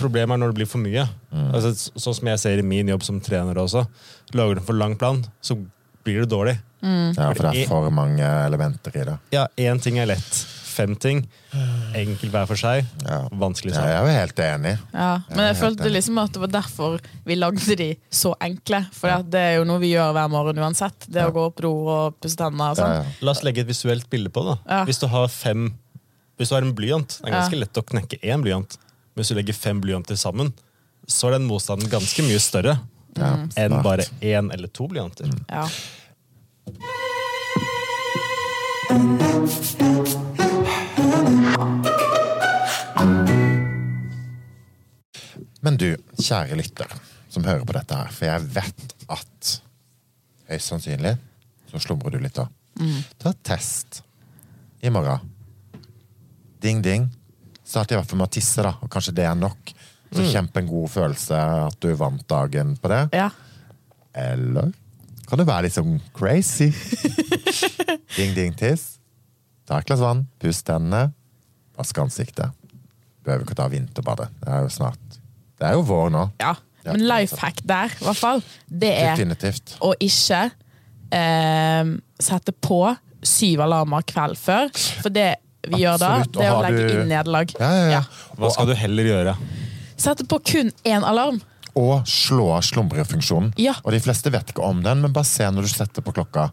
Problemet 0.00 0.34
er 0.34 0.40
når 0.42 0.52
det 0.52 0.58
blir 0.62 0.68
for 0.70 0.82
mye. 0.82 1.04
Mm. 1.30 1.48
Altså, 1.54 1.72
sånn 2.00 2.16
som 2.18 2.30
jeg 2.32 2.40
ser 2.42 2.58
i 2.62 2.66
min 2.66 2.88
jobb 2.90 3.04
som 3.06 3.20
trener 3.22 3.60
også. 3.60 3.84
Lager 4.34 4.58
du 4.58 4.62
en 4.62 4.66
for 4.66 4.78
lang 4.78 4.96
plan, 4.98 5.20
så 5.44 5.58
blir 6.02 6.24
det 6.24 6.30
dårlig. 6.32 6.56
ja, 6.82 7.28
for 7.36 7.44
det 7.46 7.62
er 7.62 7.68
for 7.70 7.90
mange 7.94 8.26
elementer 8.48 8.96
i 8.98 9.04
det. 9.06 9.18
Ja, 9.36 9.46
én 9.60 9.78
ting 9.82 10.00
er 10.02 10.08
lett. 10.10 10.40
Fem 10.72 10.94
ting. 10.96 11.18
Enkelt 11.94 12.32
hver 12.32 12.46
for 12.48 12.56
seg. 12.60 12.86
Ja. 13.04 13.18
Vanskelig 13.42 13.74
Ja, 13.74 13.82
jeg 13.90 13.96
er 13.98 14.06
jo 14.06 14.14
helt 14.16 14.42
enig. 14.46 14.72
Ja, 14.94 15.10
men 15.28 15.38
jeg 15.44 15.50
Jeg 15.52 15.58
følte 15.62 15.84
enig. 15.84 15.92
liksom 15.98 16.18
at 16.22 16.32
det 16.32 16.40
var 16.40 16.52
derfor 16.54 17.00
vi 17.26 17.34
lagde 17.36 17.76
de 17.76 17.88
så 18.10 18.32
enkle. 18.40 18.80
For 18.96 19.08
at 19.12 19.28
det 19.30 19.40
er 19.50 19.54
jo 19.58 19.64
noe 19.68 19.78
vi 19.82 19.92
gjør 19.92 20.12
hver 20.16 20.30
morgen 20.32 20.56
uansett. 20.64 21.06
Det 21.08 21.20
Ja. 21.22 21.28
å 21.30 21.34
gå 21.34 21.44
opp 21.50 21.56
på 21.56 21.62
do 21.66 21.72
og 21.88 22.20
pusse 22.20 22.36
tenner 22.40 22.70
og 22.72 22.76
sånn. 22.80 22.94
ja. 23.04 23.04
La 23.20 23.30
oss 23.36 23.42
legge 23.44 23.58
et 23.60 23.66
visuelt 23.68 24.08
bilde 24.10 24.30
på 24.32 24.44
det. 24.48 24.58
Ja. 24.68 24.84
Hvis 24.84 24.98
du 25.00 25.06
har 25.08 25.28
fem 25.28 25.74
Hvis 26.38 26.48
du 26.48 26.54
har 26.56 26.62
en 26.62 26.74
blyant, 26.74 27.20
det 27.22 27.28
er 27.28 27.36
ganske 27.38 27.52
Ja. 27.52 27.58
lett 27.60 27.74
å 27.74 27.82
knekke 27.84 28.18
én 28.24 28.42
blyant. 28.42 28.76
Men 29.14 29.22
hvis 29.22 29.28
du 29.28 29.34
legger 29.34 29.54
fem 29.54 29.80
blyanter 29.80 30.16
sammen, 30.16 30.52
så 31.06 31.28
er 31.28 31.38
den 31.38 31.46
motstanden 31.46 31.88
ganske 31.90 32.22
mye 32.24 32.40
større 32.40 32.80
Ja, 33.16 33.36
enn 33.56 33.82
bare 33.82 34.06
én 34.22 34.50
eller 34.52 34.66
to 34.68 34.88
blyanter. 34.88 35.28
Ja. 35.50 35.68
Kjære 46.24 46.58
lytter, 46.58 46.94
som 47.32 47.44
hører 47.46 47.66
på 47.68 47.76
dette 47.76 47.98
her, 47.98 48.12
for 48.14 48.28
jeg 48.28 48.48
vet 48.54 48.96
at 49.12 49.52
høyst 50.50 50.72
sannsynlig 50.72 51.16
så 51.72 51.80
slumrer 51.80 52.12
du 52.12 52.20
litt 52.20 52.36
da. 52.36 52.48
Ta 53.20 53.32
test 53.44 54.02
i 54.84 54.90
morgen. 54.92 55.24
Ding, 56.62 56.82
ding. 56.84 57.08
Start 57.64 57.92
i 57.92 57.96
hvert 57.96 58.08
fall 58.08 58.20
med 58.20 58.28
å 58.28 58.34
tisse, 58.34 58.62
da. 58.64 58.74
Og 58.84 58.90
kanskje 58.92 59.14
det 59.16 59.24
er 59.28 59.38
nok. 59.38 59.72
Så 60.12 60.26
kjempe 60.28 60.60
en 60.60 60.68
god 60.68 60.90
følelse 60.92 61.38
at 61.68 61.78
du 61.80 61.88
vant 61.96 62.24
dagen 62.28 62.74
på 62.76 62.90
det. 62.92 63.02
Ja. 63.16 63.30
Eller 64.12 64.74
kan 65.28 65.40
du 65.40 65.46
være 65.48 65.64
litt 65.64 65.76
sånn 65.78 65.96
crazy? 66.12 66.68
ding, 68.18 68.34
ding, 68.36 68.52
tiss. 68.58 68.98
Ta 69.64 69.78
et 69.80 69.88
glass 69.88 70.02
vann, 70.02 70.26
pust 70.42 70.66
tennene, 70.68 71.14
vask 71.78 72.02
ansiktet. 72.02 72.52
Behøver 73.24 73.46
ikke 73.46 73.56
ta 73.56 73.70
vinterbadet. 73.72 74.28
Det 74.42 74.52
er 74.52 74.66
jo 74.66 74.74
snart 74.74 75.18
Det 75.62 75.68
er 75.70 75.76
jo 75.78 75.84
vår 75.86 76.10
nå. 76.10 76.26
ja. 76.42 76.56
Ja. 76.82 76.96
Men 76.96 77.04
life 77.06 77.36
hack 77.38 77.60
der, 77.62 77.92
i 77.94 78.02
hvert 78.02 78.18
fall, 78.18 78.40
det 78.66 78.88
er 78.90 79.12
Definitivt. 79.14 79.76
å 79.86 79.92
ikke 80.02 80.40
eh, 81.14 81.92
sette 82.18 82.50
på 82.58 82.78
syv 83.22 83.62
alarmer 83.62 84.02
kveld 84.08 84.34
før. 84.40 84.72
For 85.04 85.14
det 85.14 85.28
vi 85.68 85.78
gjør 85.84 86.00
da, 86.02 86.08
Absolutt, 86.16 86.34
og 86.34 86.40
det 86.42 86.48
er 86.48 86.50
å 86.50 86.56
har 86.56 86.66
legge 86.66 86.88
du- 86.88 86.96
inn 87.04 87.08
nederlag. 87.12 87.54
Ja, 87.60 87.70
ja, 87.70 87.84
ja. 87.92 88.02
Hva 88.34 88.50
skal 88.50 88.66
du 88.66 88.74
heller 88.74 89.04
gjøre? 89.12 89.36
Sette 90.02 90.26
på 90.26 90.40
kun 90.42 90.72
én 90.82 91.06
alarm. 91.06 91.38
Og 91.78 92.02
slå 92.10 92.48
av 92.56 92.62
slumrefunksjonen. 92.66 93.54
Ja. 93.62 93.76
Og 93.84 93.92
de 93.94 94.00
fleste 94.02 94.32
vet 94.34 94.50
ikke 94.50 94.66
om 94.66 94.82
den, 94.82 95.00
men 95.06 95.12
bare 95.14 95.24
se 95.30 95.44
når 95.46 95.62
du 95.62 95.68
setter 95.76 96.02
på 96.02 96.12
klokka 96.18 96.48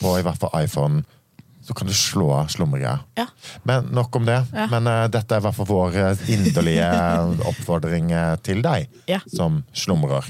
på 0.00 0.16
i 0.18 0.24
hvert 0.24 0.40
fall 0.40 0.56
iPhone, 0.64 1.04
så 1.64 1.74
kan 1.74 1.88
du 1.88 1.94
slå 1.96 2.28
av. 2.34 2.50
Ja. 3.16 3.26
Men 3.62 3.86
nok 3.96 4.16
om 4.16 4.26
det. 4.28 4.40
Ja. 4.52 4.66
Men 4.70 4.86
uh, 4.86 5.06
dette 5.08 5.34
er 5.34 5.40
i 5.40 5.44
hvert 5.46 5.56
fall 5.56 5.68
vår 5.70 5.96
eh, 5.96 6.24
inderlige 6.34 6.88
oppfordring 7.50 8.12
eh, 8.12 8.34
til 8.44 8.60
deg 8.64 8.90
Ja. 9.08 9.20
som 9.32 9.62
slumrer. 9.72 10.28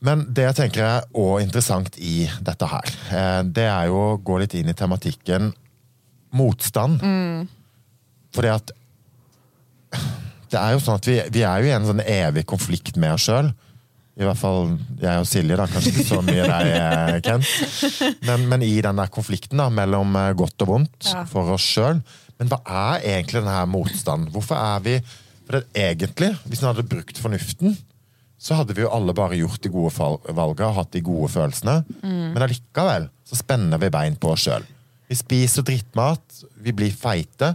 Men 0.00 0.22
det 0.32 0.46
jeg 0.46 0.56
tenker 0.62 0.86
er 0.86 1.08
også 1.10 1.42
interessant 1.44 1.98
i 1.98 2.28
dette 2.40 2.68
her, 2.70 2.94
uh, 3.10 3.40
det 3.42 3.66
er 3.66 3.90
jo 3.90 3.98
å 4.04 4.20
gå 4.22 4.38
litt 4.40 4.54
inn 4.54 4.70
i 4.70 4.76
tematikken 4.78 5.50
motstand. 6.30 7.02
Fordi 8.30 8.52
at 8.54 8.70
det 10.50 10.58
er 10.58 10.76
jo 10.76 10.82
sånn 10.82 10.98
at 11.00 11.06
vi, 11.10 11.16
vi 11.34 11.42
er 11.46 11.62
jo 11.62 11.68
i 11.70 11.74
en 11.74 11.88
sånn 11.88 12.02
evig 12.06 12.44
konflikt 12.50 12.94
med 13.02 13.16
oss 13.16 13.26
sjøl. 13.26 13.50
I 14.20 14.26
hvert 14.28 14.36
fall 14.36 14.74
jeg 15.00 15.22
og 15.22 15.28
Silje, 15.28 15.56
da. 15.56 15.64
Kanskje 15.70 15.92
ikke 15.94 16.04
så 16.10 16.18
mye 16.24 16.44
deg, 16.44 17.22
Kent. 17.24 18.16
Men, 18.28 18.44
men 18.50 18.64
i 18.66 18.74
den 18.84 18.98
der 19.00 19.08
konflikten 19.12 19.62
da, 19.62 19.70
mellom 19.72 20.12
eh, 20.20 20.32
godt 20.36 20.60
og 20.66 20.74
vondt 20.74 21.08
Ja. 21.08 21.22
for 21.30 21.54
oss 21.56 21.64
sjøl. 21.64 22.02
Men 22.40 22.50
hva 22.52 22.60
er 22.64 23.06
egentlig 23.16 23.40
denne 23.40 23.62
motstanden? 23.68 24.30
Hvorfor 24.34 24.56
er 24.60 24.82
vi 24.84 24.98
For 25.46 25.56
det, 25.58 25.64
egentlig, 25.74 26.28
hvis 26.46 26.60
vi 26.62 26.68
hadde 26.68 26.84
brukt 26.86 27.18
fornuften, 27.18 27.72
så 28.40 28.54
hadde 28.56 28.72
vi 28.76 28.84
jo 28.84 28.92
alle 28.94 29.12
bare 29.16 29.36
gjort 29.40 29.60
de 29.64 29.68
gode 29.72 29.90
valga 30.36 30.68
og 30.68 30.76
hatt 30.76 30.92
de 30.94 31.00
gode 31.04 31.26
følelsene. 31.32 31.80
Men 32.04 32.38
allikevel 32.44 33.08
så 33.26 33.36
spenner 33.40 33.80
vi 33.82 33.90
bein 33.92 34.14
på 34.16 34.30
oss 34.36 34.46
sjøl. 34.46 34.62
Vi 35.10 35.16
spiser 35.18 35.64
drittmat, 35.66 36.22
vi 36.62 36.70
blir 36.76 36.92
feite. 36.94 37.48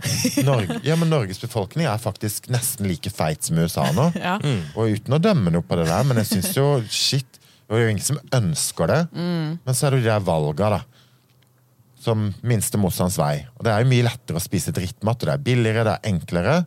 Norge, 0.43 0.75
ja, 0.83 0.97
men 0.99 1.07
Norges 1.07 1.39
befolkning 1.39 1.87
er 1.87 2.01
faktisk 2.03 2.49
nesten 2.51 2.89
like 2.89 3.07
feit 3.15 3.47
som 3.47 3.61
USA 3.63 3.85
nå. 3.95 4.09
Ja. 4.25 4.33
Og 4.75 4.91
uten 4.97 5.15
å 5.15 5.21
dømme 5.23 5.53
noe 5.55 5.63
på 5.63 5.77
det 5.79 5.85
der, 5.87 6.03
men 6.03 6.19
jeg 6.19 6.33
syns 6.33 6.51
jo 6.57 6.65
shit 6.91 7.39
Det 7.39 7.77
er 7.77 7.85
jo 7.85 7.93
ingen 7.93 8.03
som 8.03 8.19
ønsker 8.35 8.91
det. 8.91 8.99
Men 9.15 9.71
så 9.73 9.87
er 9.87 9.95
det 9.95 10.01
jo 10.01 10.05
de 10.05 10.11
der 10.11 10.25
valga, 10.27 10.67
da. 10.75 10.81
Som 12.05 12.27
minste 12.45 12.77
motstands 12.77 13.15
vei. 13.17 13.45
Og 13.55 13.63
det 13.65 13.71
er 13.71 13.81
jo 13.85 13.89
mye 13.93 14.05
lettere 14.05 14.37
å 14.37 14.43
spise 14.43 14.73
drittmat, 14.75 15.15
og 15.23 15.31
det 15.31 15.33
er 15.37 15.45
billigere, 15.47 15.85
det 15.87 15.95
er 15.95 16.11
enklere. 16.11 16.57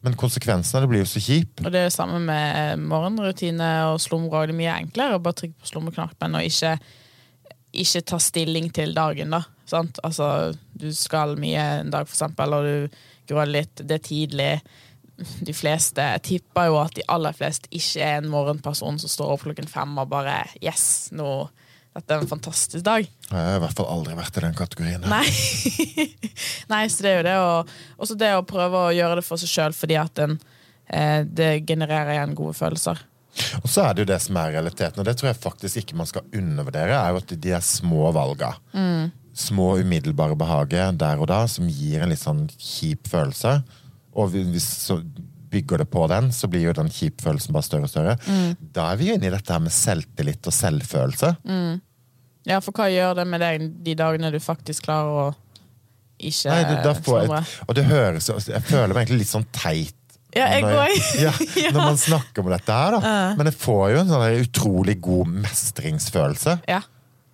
Men 0.00 0.16
konsekvensen 0.18 0.78
av 0.80 0.86
det 0.86 0.90
blir 0.94 1.04
jo 1.04 1.10
så 1.12 1.20
kjip. 1.22 1.60
Og 1.60 1.68
det 1.70 1.82
er 1.82 1.86
jo 1.90 1.92
samme 1.94 2.18
med 2.24 2.80
morgenrutine 2.88 3.68
og 3.92 4.00
slumre. 4.00 4.46
Det 4.48 4.56
er 4.56 4.60
mye 4.64 4.78
enklere 4.80 5.20
å 5.20 5.22
bare 5.22 5.42
trykke 5.42 5.60
på 5.60 5.70
slumreknappen 5.74 6.40
og 6.40 6.48
ikke, 6.48 6.72
ikke 7.72 8.02
ta 8.10 8.18
stilling 8.22 8.70
til 8.74 8.94
dagen, 8.96 9.34
da. 9.34 9.44
Sant? 9.70 10.00
Altså, 10.06 10.52
du 10.74 10.88
skal 10.96 11.36
mye 11.40 11.62
en 11.80 11.92
dag, 11.92 12.08
for 12.08 12.16
eksempel, 12.16 12.56
og 12.56 12.66
du 12.66 13.00
gruer 13.30 13.50
litt, 13.50 13.82
det 13.84 14.00
er 14.00 14.06
tidlig. 14.06 14.52
De 15.44 15.52
fleste 15.52 16.00
Jeg 16.00 16.22
tipper 16.24 16.70
jo 16.70 16.78
at 16.80 16.94
de 16.96 17.02
aller 17.12 17.34
fleste 17.36 17.68
ikke 17.76 18.00
er 18.00 18.22
en 18.22 18.30
morgenperson 18.32 18.96
som 19.02 19.10
står 19.12 19.34
opp 19.34 19.42
klokken 19.44 19.68
fem 19.68 19.98
og 20.00 20.08
bare 20.08 20.38
Yes, 20.64 21.10
nå 21.12 21.50
dette 21.90 22.14
er 22.14 22.22
en 22.22 22.30
fantastisk 22.30 22.84
dag. 22.86 23.02
Jeg 23.02 23.34
har 23.34 23.56
i 23.58 23.62
hvert 23.64 23.74
fall 23.74 23.88
aldri 23.90 24.14
vært 24.14 24.36
i 24.38 24.42
den 24.44 24.54
kategorien. 24.54 25.02
her. 25.02 25.10
Nei. 25.10 26.06
Nei, 26.72 26.84
så 26.86 27.02
det 27.02 27.10
er 27.10 27.16
jo 27.18 27.26
det 27.26 27.36
å 27.42 27.48
Også 28.06 28.16
det 28.18 28.30
å 28.36 28.46
prøve 28.46 28.84
å 28.86 28.92
gjøre 28.94 29.18
det 29.18 29.26
for 29.26 29.42
seg 29.42 29.50
sjøl 29.50 29.74
fordi 29.76 29.98
at 29.98 30.22
en, 30.22 30.36
eh, 30.86 31.26
det 31.26 31.66
genererer 31.66 32.14
igjen 32.14 32.36
gode 32.38 32.54
følelser. 32.56 33.02
Og 33.62 33.68
så 33.70 33.84
er 33.86 33.94
det 33.94 34.04
jo 34.04 34.10
det 34.10 34.20
som 34.24 34.36
er 34.40 34.52
realiteten, 34.56 35.00
og 35.00 35.06
det 35.06 35.14
tror 35.18 35.30
jeg 35.30 35.40
faktisk 35.42 35.80
ikke 35.82 35.98
man 35.98 36.08
skal 36.10 36.26
undervurdere, 36.36 36.96
er 36.98 37.14
jo 37.14 37.20
at 37.22 37.34
de 37.44 37.52
er 37.56 37.64
små 37.64 38.10
valga. 38.16 38.54
Små 39.40 39.72
umiddelbare 39.80 40.36
behaget 40.36 40.98
der 41.00 41.20
og 41.22 41.28
da, 41.30 41.44
som 41.48 41.68
gir 41.70 42.02
en 42.02 42.10
litt 42.10 42.20
sånn 42.22 42.46
kjip 42.58 43.08
følelse. 43.08 43.60
Og 44.18 44.32
hvis 44.34 44.66
så 44.88 44.98
bygger 45.50 45.82
det 45.82 45.88
på 45.90 46.04
den, 46.10 46.30
så 46.34 46.46
blir 46.50 46.68
jo 46.68 46.74
den 46.76 46.90
kjip 46.92 47.22
følelsen 47.24 47.54
bare 47.54 47.66
større 47.66 47.86
og 47.88 47.92
større. 47.92 48.16
Da 48.74 48.90
er 48.92 48.98
vi 49.00 49.08
jo 49.10 49.16
inne 49.18 49.30
i 49.30 49.32
dette 49.34 49.54
her 49.54 49.62
med 49.62 49.74
selvtillit 49.74 50.46
og 50.50 50.54
selvfølelse. 50.54 51.30
Ja, 52.48 52.58
for 52.64 52.72
hva 52.74 52.86
gjør 52.90 53.18
det 53.20 53.26
med 53.28 53.42
deg 53.42 53.64
de 53.84 53.94
dagene 53.98 54.30
du 54.32 54.38
faktisk 54.42 54.86
klarer 54.88 55.10
å 55.10 55.24
ikke 56.20 56.52
Nei, 56.52 56.92
får 57.00 57.22
jeg, 57.22 57.44
og 57.64 57.76
det 57.78 57.82
høres 57.88 58.26
Jeg 58.28 58.60
føler 58.68 58.92
meg 58.92 59.06
egentlig 59.06 59.22
litt 59.22 59.30
sånn 59.30 59.46
teit. 59.56 59.96
Ja, 60.36 60.46
jeg 60.54 60.64
òg. 60.64 60.94
ja, 61.24 61.32
når 61.74 61.80
man 61.80 61.98
snakker 62.00 62.44
om 62.44 62.50
dette 62.52 62.76
her, 62.76 62.96
da. 62.96 63.14
Men 63.38 63.50
jeg 63.50 63.56
får 63.58 63.84
jo 63.94 64.00
en 64.04 64.10
sånn 64.12 64.40
utrolig 64.44 64.96
god 65.02 65.32
mestringsfølelse. 65.46 66.60
Ja. 66.70 66.82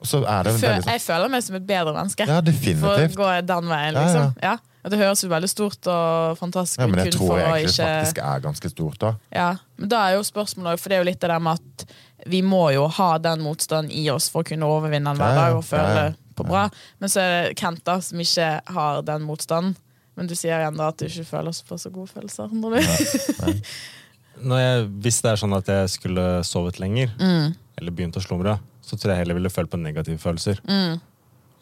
Og 0.01 0.09
så 0.09 0.21
er 0.29 0.45
det 0.45 0.53
Jeg, 0.53 0.57
en 0.57 0.63
veldig 0.63 0.85
sånn 0.85 0.93
jeg 0.93 1.03
føler 1.07 1.33
meg 1.33 1.45
som 1.47 1.59
et 1.59 1.67
bedre 1.69 1.93
menneske. 1.97 2.27
Ja, 2.29 2.41
definitivt. 2.45 2.83
For 2.85 3.05
å 3.05 3.21
gå 3.21 3.29
den 3.49 3.71
veien, 3.73 3.95
Ja, 3.97 4.01
ja. 4.01 4.03
liksom. 4.07 4.35
Ja, 4.45 4.57
det 4.93 4.99
høres 5.01 5.23
jo 5.25 5.29
veldig 5.33 5.49
stort 5.51 5.89
og 5.91 6.37
fantastisk 6.39 6.79
Ja, 6.79 6.87
men 6.87 7.01
jeg 7.03 7.15
tror 7.17 7.41
jeg 7.41 7.47
egentlig 7.49 7.73
ikke 7.73 7.87
faktisk 7.91 8.21
er 8.23 8.45
ganske 8.45 8.71
stort, 8.71 8.99
da. 9.03 9.15
Ja, 9.35 9.49
men 9.81 9.91
da 9.91 10.03
er 10.07 10.19
jo 10.19 10.27
spørsmålet 10.29 10.83
for 10.83 10.93
det 10.93 10.99
er 10.99 11.03
jo 11.03 11.09
litt 11.09 11.19
det 11.25 11.31
der 11.33 11.43
med 11.43 11.59
at 11.59 11.97
vi 12.31 12.43
må 12.47 12.69
jo 12.75 12.87
ha 12.99 13.09
den 13.23 13.43
motstanden 13.45 13.91
i 13.91 14.05
oss 14.13 14.29
for 14.31 14.45
å 14.45 14.47
kunne 14.47 14.69
overvinne 14.69 15.11
den 15.11 15.19
hver 15.21 15.35
dag 15.41 15.57
og 15.59 15.65
føle 15.67 16.07
på 16.37 16.47
bra. 16.47 16.69
Men 17.01 17.11
så 17.13 17.23
er 17.23 17.35
det 17.49 17.57
Kent 17.59 17.83
da, 17.89 17.99
som 18.05 18.21
ikke 18.23 18.49
har 18.77 19.03
den 19.07 19.27
motstanden. 19.27 19.75
Men 20.17 20.31
du 20.31 20.35
sier 20.39 20.57
igjen 20.59 20.79
da 20.79 20.91
at 20.93 21.01
du 21.01 21.07
ikke 21.09 21.27
føler 21.29 21.57
på 21.69 21.79
så 21.81 21.93
gode 21.93 22.09
følelser. 22.13 22.53
Når 22.53 22.79
nei, 22.81 23.57
Når 24.51 24.61
jeg, 24.61 24.87
hvis 25.05 25.21
det 25.25 25.31
er 25.33 25.41
sånn 25.41 25.57
at 25.57 25.69
jeg 25.73 25.93
skulle 25.95 26.25
sovet 26.45 26.81
lenger, 26.81 27.13
eller 27.21 27.95
begynt 27.97 28.19
å 28.21 28.25
slumre, 28.25 28.59
så 28.85 28.97
tror 28.97 29.15
jeg 29.15 29.23
heller 29.25 29.39
ville 29.39 29.53
følt 29.53 29.73
på 29.73 29.81
negative 29.81 30.21
følelser. 30.21 30.61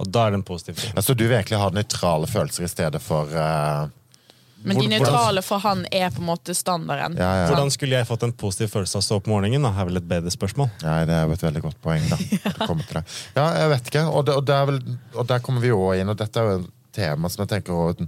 Og 0.03 0.09
da 0.11 0.25
er 0.27 0.35
det 0.35 0.40
en 0.40 0.47
positiv 0.47 0.81
ting. 0.81 0.95
Så 1.03 1.14
du 1.14 1.23
vil 1.27 1.37
egentlig 1.37 1.61
ha 1.61 1.69
nøytrale 1.71 2.27
følelser 2.31 2.67
i 2.67 2.71
stedet 2.73 3.03
for 3.03 3.31
uh... 3.31 3.87
Men 4.64 4.79
Hvor- 4.79 4.87
de 4.88 4.97
nøytrale 4.97 5.43
for 5.45 5.61
han 5.61 5.83
er 5.93 6.09
på 6.11 6.23
en 6.23 6.29
måte 6.31 6.55
standarden. 6.57 7.19
Ja, 7.21 7.31
ja. 7.43 7.49
Hvordan 7.51 7.69
skulle 7.71 7.99
jeg 7.99 8.09
fått 8.09 8.23
en 8.25 8.33
positiv 8.33 8.71
følelse 8.73 8.97
av 8.97 9.03
å 9.03 9.05
stå 9.05 9.19
opp 9.21 9.27
om 9.29 9.35
morgenen? 9.37 9.67
Da? 9.67 9.75
er 9.77 9.90
vel 9.90 10.01
et 10.01 10.07
bedre 10.09 10.33
spørsmål. 10.33 10.71
Nei, 10.81 11.03
det 11.11 11.19
er 11.19 11.27
jo 11.29 11.37
et 11.37 11.45
veldig 11.45 11.62
godt 11.67 11.83
poeng, 11.85 12.07
da. 12.09 12.17
Det. 12.95 13.03
Ja, 13.37 13.45
jeg 13.61 13.69
vet 13.75 13.90
ikke. 13.90 14.07
Og, 14.09 14.25
det, 14.25 14.38
og, 14.38 14.47
det 14.49 14.57
er 14.57 14.71
vel, 14.71 14.81
og 15.12 15.29
der 15.29 15.45
kommer 15.45 15.61
vi 15.61 15.69
jo 15.69 15.83
inn, 15.93 16.09
og 16.09 16.17
dette 16.17 16.40
er 16.40 16.49
jo 16.49 16.64
tema 16.94 17.30
som 17.33 17.44
jeg 17.44 17.52
tenker 17.57 18.07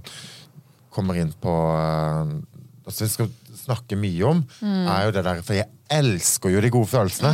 kommer 0.97 1.19
inn 1.21 1.33
på 1.43 1.53
eh, 1.77 2.37
Altså, 2.87 3.03
vi 3.03 3.11
skal 3.11 3.31
snakke 3.65 3.97
mye 3.99 4.23
om, 4.29 4.37
er 4.63 5.09
jo 5.09 5.15
det 5.17 5.23
der 5.27 5.41
For 5.43 5.57
jeg 5.57 5.67
elsker 5.91 6.53
jo 6.53 6.61
de 6.63 6.69
gode 6.71 6.87
følelsene. 6.87 7.33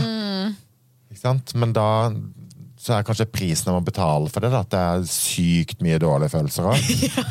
Ikke 1.14 1.22
sant? 1.22 1.54
Men 1.62 1.76
da 1.78 1.86
så 2.84 2.98
er 2.98 3.06
kanskje 3.08 3.30
prisen 3.32 3.70
om 3.72 3.78
å 3.80 3.86
betale 3.86 4.28
for 4.34 4.44
det, 4.44 4.50
da, 4.52 4.60
at 4.66 4.72
det 4.74 4.80
er 4.82 5.04
sykt 5.08 5.80
mye 5.86 5.96
dårlige 6.04 6.34
følelser 6.34 6.66
òg. 6.68 6.82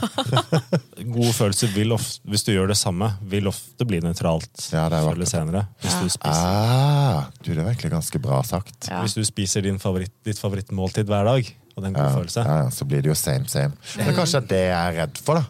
Gode 1.16 1.32
følelser 1.37 1.74
vil 1.74 1.92
ofte, 1.92 2.22
hvis 2.32 2.46
du 2.46 2.54
gjør 2.54 2.70
det 2.72 2.78
samme, 2.80 3.11
vil 3.28 3.50
ofte 3.50 3.85
bli 3.88 4.00
nøytralt 4.00 4.70
Ja, 4.72 4.87
før 4.88 5.11
eller 5.12 5.28
senere. 5.28 5.66
Hvis 5.82 5.98
du 6.00 6.08
spiser, 6.14 6.30
Ah, 6.32 7.26
du, 7.42 7.50
det 7.50 7.58
er 7.61 7.68
egentlig 7.68 7.92
ganske 7.92 8.22
bra 8.24 8.40
sagt. 8.48 8.88
Ja. 8.88 9.02
hvis 9.04 9.18
du 9.18 9.20
spiser 9.28 9.66
din 9.66 9.82
favoritt, 9.82 10.14
ditt 10.24 10.40
favorittmåltid 10.40 11.11
hver 11.11 11.28
dag, 11.28 11.52
og 11.76 11.85
den 11.85 11.96
er 11.96 12.18
en 12.20 12.28
Ja, 12.28 12.56
ja, 12.64 12.70
så 12.70 12.87
blir 12.88 13.02
det 13.04 13.12
jo 13.12 13.16
same, 13.18 13.48
same. 13.48 13.72
Men 13.98 14.14
kanskje 14.16 14.42
det 14.50 14.62
jeg 14.68 14.76
er 14.76 14.98
redd 15.02 15.20
for, 15.22 15.40
da. 15.40 15.44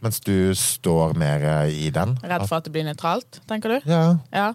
Mens 0.00 0.20
du 0.24 0.54
står 0.56 1.14
mer 1.20 1.44
eh, 1.44 1.86
i 1.86 1.90
den. 1.92 2.16
Redd 2.24 2.46
for 2.48 2.58
at 2.60 2.66
det 2.66 2.72
blir 2.74 2.86
nøytralt, 2.88 3.40
tenker 3.50 3.76
du? 3.76 3.90
Ja, 3.90 4.18
Ja. 4.32 4.46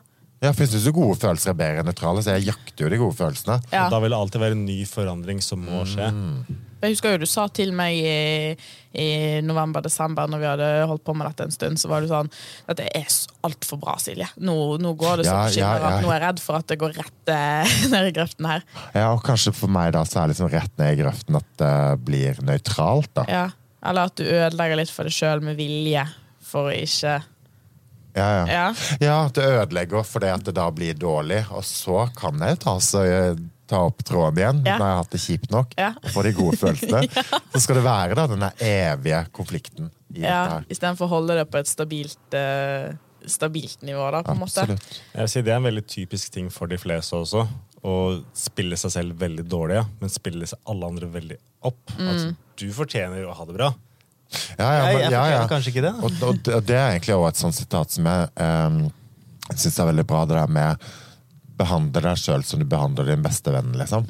ja 0.41 0.51
for 0.51 0.65
jeg 0.65 0.73
syns 0.73 0.87
gode 0.95 1.19
følelser 1.21 1.53
er 1.53 1.59
bedre 1.59 1.83
enn 1.83 1.89
nøytrale, 1.91 2.23
så 2.25 2.33
jeg 2.37 2.49
jakter 2.49 2.85
jo 2.87 2.89
de 2.89 3.01
gode 3.01 3.17
følelsene. 3.19 3.59
ja. 3.71 3.87
da 3.93 3.99
vil 4.01 4.09
det 4.15 4.19
alltid 4.19 4.41
være 4.41 4.57
en 4.57 4.65
ny 4.65 4.79
forandring 4.89 5.43
som 5.45 5.61
må 5.61 5.83
skje. 5.89 6.09
Mm. 6.11 6.63
Jeg 6.85 6.95
husker 6.95 7.15
jo 7.15 7.23
du 7.23 7.29
sa 7.29 7.47
til 7.49 7.73
meg 7.75 7.97
i, 7.97 8.55
i 8.95 9.07
november-desember, 9.45 10.29
når 10.31 10.41
vi 10.41 10.49
hadde 10.51 10.69
holdt 10.91 11.03
på 11.07 11.15
med 11.17 11.27
dette 11.29 11.47
en 11.47 11.55
stund, 11.55 11.81
så 11.81 11.91
var 11.91 12.05
du 12.05 12.09
sånn 12.11 12.29
Dette 12.69 12.87
er 12.87 13.09
altfor 13.45 13.81
bra, 13.81 13.97
Silje. 14.01 14.27
Nå, 14.37 14.55
nå 14.81 14.93
går 14.99 15.21
det 15.21 15.27
så 15.27 15.35
Ja, 15.35 15.49
ja, 15.49 15.73
ja. 15.81 15.91
at 15.91 16.05
nå 16.05 16.11
er 16.11 16.19
jeg 16.19 16.25
redd 16.27 16.41
for 16.43 16.59
at 16.59 16.69
det 16.71 16.79
går 16.81 16.95
rett 16.97 17.33
eh, 17.33 17.75
ned 17.93 18.09
i 18.11 18.15
grøften 18.15 18.49
her. 18.49 18.65
Ja, 18.95 19.11
og 19.11 19.23
kanskje 19.25 19.55
for 19.55 19.71
meg 19.71 19.93
da 19.97 20.05
så 20.07 20.21
er 20.21 20.27
det 20.27 20.35
liksom 20.35 20.51
rett 20.53 20.81
ned 20.81 20.95
i 20.95 20.99
grøften 21.03 21.39
at 21.41 21.53
det 21.61 21.75
blir 22.07 22.41
nøytralt, 22.45 23.11
da. 23.17 23.29
Ja. 23.31 23.45
Eller 23.85 24.09
at 24.09 24.17
du 24.17 24.25
ødelegger 24.25 24.79
litt 24.79 24.93
for 24.93 25.05
deg 25.05 25.13
sjøl 25.13 25.43
med 25.45 25.59
vilje 25.59 26.05
for 26.45 26.71
å 26.71 26.75
ikke 26.75 27.17
Ja, 28.15 28.27
ja. 28.29 28.45
Ja. 28.47 28.67
ja 29.01 29.17
det 29.35 29.43
ødelegger 29.59 30.05
fordi 30.07 30.31
at 30.31 30.45
det 30.47 30.55
da 30.57 30.69
blir 30.73 30.97
dårlig, 30.97 31.43
og 31.51 31.65
så 31.67 32.07
kan 32.17 32.41
jeg 32.41 32.61
ta 32.63 32.77
så 32.81 33.03
eh, 33.05 33.43
ta 33.67 33.79
opp 33.87 34.03
tråden 34.05 34.37
igjen 34.41 34.59
Ja. 34.65 34.77
når 34.77 34.85
jeg 34.85 34.93
har 34.95 34.99
hatt 35.03 35.11
det 35.15 35.21
kjipt 35.23 35.51
nok, 35.51 35.73
Ja. 35.77 35.89
og 36.03 36.09
får 36.13 36.23
de 36.23 36.31
gode 36.37 36.57
følelsene, 36.61 37.01
så 37.53 37.59
skal 37.63 37.75
det 37.79 37.83
være 37.87 38.15
da 38.19 38.27
denne 38.27 38.51
evige 38.61 39.23
konflikten 39.33 39.89
i 40.13 40.19
dette 40.21 40.27
Ja, 40.27 40.43
her. 40.57 40.65
Istedenfor 40.69 41.07
å 41.07 41.13
holde 41.15 41.35
det 41.39 41.47
på 41.51 41.57
et 41.59 41.67
stabilt, 41.71 42.17
uh, 42.37 42.93
stabilt 43.25 43.81
nivå, 43.81 44.05
da, 44.13 44.21
på 44.23 44.35
en 44.35 44.41
måte. 44.43 44.67
Jeg 44.69 45.21
vil 45.23 45.31
si 45.33 45.41
Det 45.41 45.51
er 45.53 45.57
en 45.57 45.65
veldig 45.69 45.85
typisk 45.89 46.31
ting 46.35 46.49
for 46.53 46.67
de 46.69 46.77
fleste 46.77 47.17
også. 47.17 47.47
Å 47.85 47.95
spille 48.37 48.77
seg 48.77 48.91
selv 48.93 49.17
veldig 49.21 49.43
dårlig, 49.49 49.75
ja, 49.81 49.85
men 50.01 50.09
spille 50.09 50.45
seg 50.49 50.57
alle 50.69 50.87
andre 50.89 51.09
veldig 51.13 51.37
opp. 51.65 51.81
Altså, 51.99 52.35
du 52.57 52.67
fortjener 52.73 53.25
å 53.29 53.33
ha 53.37 53.45
det 53.45 53.53
bra. 53.57 53.71
Ja, 54.57 54.69
ja, 54.69 54.85
men, 54.85 54.99
jeg 54.99 55.09
ja, 55.09 55.09
ja. 55.09 55.19
fortjener 55.21 55.49
kanskje 55.51 55.71
ikke 55.73 55.83
det. 55.85 55.91
Og, 56.01 56.21
og 56.29 56.39
det- 56.43 56.61
det 56.65 56.75
er 56.77 56.91
egentlig 56.95 57.13
også 57.17 57.27
et 57.29 57.41
sånt 57.43 57.55
sitat 57.59 57.91
som 57.91 58.05
jeg 58.09 58.29
um, 58.41 58.79
syns 59.53 59.77
er 59.79 59.85
veldig 59.91 60.05
bra, 60.09 60.23
det 60.25 60.37
der 60.39 60.47
med 60.47 60.87
behandle 61.55 62.03
deg 62.03 62.19
sjøl 62.19 62.43
som 62.43 62.61
du 62.61 62.67
behandler 62.69 63.07
din 63.11 63.23
beste 63.23 63.53
venn, 63.53 63.73
liksom. 63.79 64.07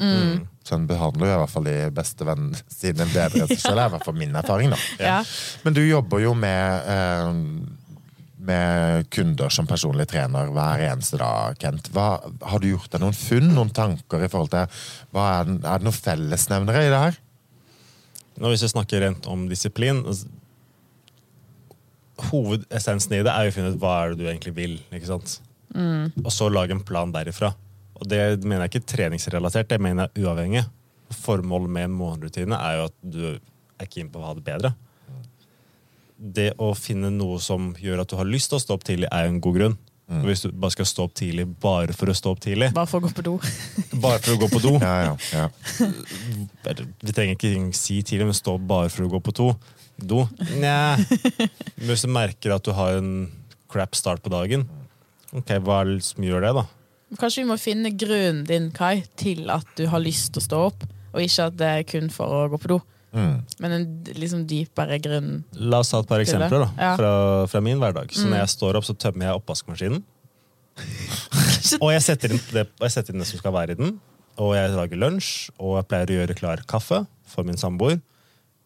Så 0.66 0.78
en 0.78 0.88
behandler 0.90 1.30
jo 1.30 1.36
i 1.36 1.40
hvert 1.44 1.54
fall 1.54 1.68
de 1.70 1.78
beste 1.94 2.26
vennene 2.26 2.62
sine 2.74 3.06
bedre 3.14 3.44
enn 3.44 3.52
seg 3.52 3.62
sjøl, 3.62 3.80
er 3.80 3.90
i 3.90 3.96
hvert 3.96 4.08
fall 4.08 4.18
min 4.18 4.38
erfaring, 4.40 4.74
da. 4.74 4.80
Ja. 4.98 5.18
Men 5.66 5.78
du 5.78 5.84
jobber 5.86 6.24
jo 6.24 6.34
med 6.38 6.90
eh, 6.90 7.34
med 8.46 9.10
kunder 9.10 9.50
som 9.50 9.68
personlig 9.68 10.08
trener 10.12 10.52
hver 10.54 10.84
eneste 10.86 11.20
dag, 11.22 11.58
Kent. 11.62 11.90
Hva, 11.96 12.20
har 12.46 12.62
du 12.62 12.70
gjort 12.70 12.92
deg 12.94 13.04
noen 13.04 13.18
funn, 13.18 13.52
noen 13.56 13.74
tanker 13.74 14.26
i 14.26 14.30
forhold 14.32 14.54
til 14.54 14.82
hva 15.16 15.28
er, 15.40 15.48
den, 15.50 15.60
er 15.64 15.82
det 15.82 15.88
noen 15.88 15.98
fellesnevnere 15.98 16.86
i 16.86 16.92
det 16.94 17.04
her? 17.08 17.20
Nå 18.36 18.52
Hvis 18.52 18.66
vi 18.66 18.74
snakker 18.74 19.02
rent 19.06 19.30
om 19.32 19.46
disiplin 19.48 20.02
altså, 20.04 20.28
Hovedessensen 22.30 23.12
i 23.16 23.24
det 23.28 23.32
er 23.32 23.48
jo 23.48 23.52
å 23.52 23.56
finne 23.56 23.74
ut 23.74 23.80
hva 23.82 23.96
er 24.02 24.14
det 24.14 24.22
du 24.22 24.28
egentlig 24.30 24.54
vil. 24.56 24.76
ikke 24.96 25.10
sant? 25.10 25.40
Og 25.76 26.32
så 26.34 26.48
lage 26.52 26.76
en 26.76 26.84
plan 26.88 27.12
derifra. 27.14 27.52
Og 27.96 28.08
Det 28.12 28.20
mener 28.44 28.66
jeg 28.66 28.76
ikke 28.76 28.90
treningsrelatert, 28.96 29.70
det 29.72 29.82
mener 29.82 30.10
jeg 30.10 30.26
uavhengig. 30.26 30.66
Formålet 31.22 31.70
med 31.72 31.90
en 31.90 31.98
morgenrutine 32.00 32.58
er 32.58 32.80
jo 32.80 32.88
at 32.90 32.96
du 33.04 33.24
er 33.80 33.90
keen 33.92 34.10
på 34.12 34.20
å 34.22 34.30
ha 34.30 34.34
det 34.38 34.44
bedre. 34.48 34.74
Det 36.16 36.54
å 36.64 36.72
finne 36.80 37.12
noe 37.12 37.40
som 37.44 37.74
gjør 37.80 38.02
at 38.04 38.12
du 38.12 38.16
har 38.20 38.28
lyst 38.28 38.52
til 38.52 38.60
å 38.60 38.64
stå 38.64 38.78
opp 38.78 38.86
tidlig, 38.88 39.10
er 39.12 39.28
jo 39.28 39.34
en 39.36 39.42
god 39.44 39.58
grunn. 39.60 39.78
Mm. 40.06 40.20
Hvis 40.28 40.44
du 40.46 40.52
bare 40.54 40.74
skal 40.76 40.86
stå 40.86 41.08
opp 41.08 41.16
tidlig 41.18 41.48
bare 41.64 41.94
for 41.98 42.12
å 42.12 42.14
stå 42.14 42.36
opp 42.36 42.42
tidlig, 42.44 42.68
Bare 42.76 42.86
for 42.86 43.02
å 43.02 43.08
gå 43.08 43.10
på 43.18 43.24
do. 43.26 43.34
bare 44.06 44.20
for 44.22 44.36
å 44.36 44.42
gå 44.44 44.50
på 44.52 44.62
do 44.62 44.74
Ja, 44.78 44.92
ja, 45.02 45.16
ja. 45.34 46.76
Vi 47.02 47.16
trenger 47.16 47.34
ikke 47.34 47.54
si 47.74 47.98
tidlig, 48.06 48.28
men 48.30 48.38
stå 48.38 48.54
opp 48.60 48.68
bare 48.70 48.92
for 48.94 49.08
å 49.08 49.10
gå 49.16 49.22
på 49.26 49.34
to. 49.34 49.48
do. 49.98 50.28
Nja. 50.62 50.96
Hvis 51.88 52.06
du 52.06 52.12
merker 52.14 52.54
at 52.54 52.68
du 52.68 52.72
har 52.78 53.00
en 53.00 53.32
crap 53.72 53.98
start 53.98 54.22
på 54.22 54.30
dagen, 54.30 54.68
ok, 55.40 55.54
hva 55.66 55.82
er 55.84 55.94
det 55.94 56.02
som 56.08 56.26
gjør 56.26 56.46
det, 56.48 56.54
da? 56.58 56.66
Kanskje 57.22 57.44
vi 57.44 57.50
må 57.52 57.56
finne 57.62 57.92
grunnen 57.96 58.44
din, 58.48 58.72
Kai, 58.76 59.04
til 59.20 59.50
at 59.54 59.68
du 59.78 59.86
har 59.92 60.02
lyst 60.04 60.34
til 60.34 60.42
å 60.42 60.46
stå 60.48 60.62
opp, 60.72 60.84
og 61.14 61.22
ikke 61.24 61.46
at 61.52 61.58
det 61.60 61.70
er 61.72 61.86
kun 61.88 62.10
for 62.12 62.34
å 62.34 62.46
gå 62.52 62.60
på 62.64 62.72
do. 62.74 62.80
Mm. 63.16 63.36
Men 63.64 63.72
en 63.78 63.86
liksom 64.18 64.42
dypere 64.50 64.98
grunn. 65.00 65.44
La 65.56 65.80
oss 65.80 65.94
ta 65.94 66.02
et 66.04 66.10
par 66.10 66.20
eksempler 66.20 66.66
da, 66.66 66.70
Ja. 66.76 66.90
Mm. 66.92 66.98
fra, 67.00 67.12
fra 67.54 67.62
min 67.64 67.80
hverdag. 67.80 68.12
Så 68.12 68.28
når 68.28 68.42
jeg 68.42 68.54
står 68.58 68.76
opp, 68.82 68.88
så 68.90 68.98
tømmer 69.00 69.30
jeg 69.30 69.40
oppvaskmaskinen. 69.40 70.04
og 71.80 71.90
jeg 71.94 72.04
setter, 72.04 72.34
inn 72.36 72.42
det, 72.52 72.66
jeg 72.84 72.92
setter 72.92 73.16
inn 73.16 73.24
det 73.24 73.30
som 73.30 73.40
skal 73.40 73.56
være 73.56 73.78
i 73.78 73.80
den. 73.80 73.96
Og 74.44 74.52
jeg 74.58 74.74
lager 74.76 75.00
lunsj, 75.00 75.30
og 75.56 75.78
jeg 75.80 75.88
pleier 75.88 76.12
å 76.12 76.18
gjøre 76.20 76.36
klar 76.42 76.64
kaffe 76.68 77.06
for 77.32 77.48
min 77.48 77.56
samboer. 77.60 78.02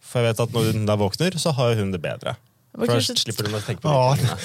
For 0.01 0.23
jeg 0.23 0.31
vet 0.31 0.41
at 0.47 0.55
når 0.55 0.71
hun 0.73 0.87
da 0.89 0.95
våkner, 0.97 1.37
så 1.37 1.53
har 1.53 1.75
hun 1.77 1.91
det 1.93 2.01
bedre. 2.01 2.33
Det 2.69 2.85
Først 2.87 3.17
slipper 3.23 3.47
du 3.49 3.55
å 3.57 3.59
tenke 3.65 3.81
på 3.81 3.91
det. 4.15 4.27
de. 4.29 4.35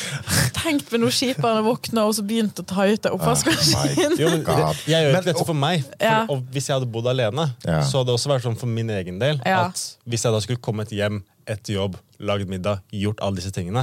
Tenk 0.56 0.86
på 0.88 0.98
når 0.98 1.12
skiperne 1.12 1.60
våkna 1.66 2.06
og 2.08 2.14
så 2.16 2.22
begynte 2.26 2.64
å 2.64 2.66
ta 2.66 2.86
ut 2.88 3.04
av 3.06 3.12
Oh 3.12 3.18
oppvaskmaskinen. 3.20 4.16
Jo, 4.18 4.30
men 4.32 4.42
det, 4.48 4.56
jeg 4.88 5.04
gjør 5.04 5.18
ikke 5.18 5.28
dette 5.28 5.44
for 5.50 5.54
meg. 5.60 5.84
For, 5.84 5.94
Ja. 6.00 6.16
Og 6.32 6.40
hvis 6.50 6.66
jeg 6.70 6.74
hadde 6.78 6.88
bodd 6.90 7.06
alene, 7.12 7.50
Ja. 7.66 7.82
så 7.84 8.00
hadde 8.00 8.08
det 8.10 8.16
også 8.16 8.32
vært 8.32 8.46
sånn 8.48 8.56
for 8.58 8.66
min 8.66 8.88
egen 8.90 9.18
del. 9.20 9.38
Ja. 9.44 9.66
At 9.68 9.82
hvis 10.08 10.24
jeg 10.24 10.32
da 10.32 10.40
skulle 10.40 10.58
kommet 10.64 10.88
hjem 10.90 11.22
etter 11.46 11.74
jobb, 11.74 11.96
lagd 12.20 12.48
middag, 12.48 12.80
gjort 12.92 13.20
alle 13.20 13.36
disse 13.40 13.50
tingene 13.52 13.82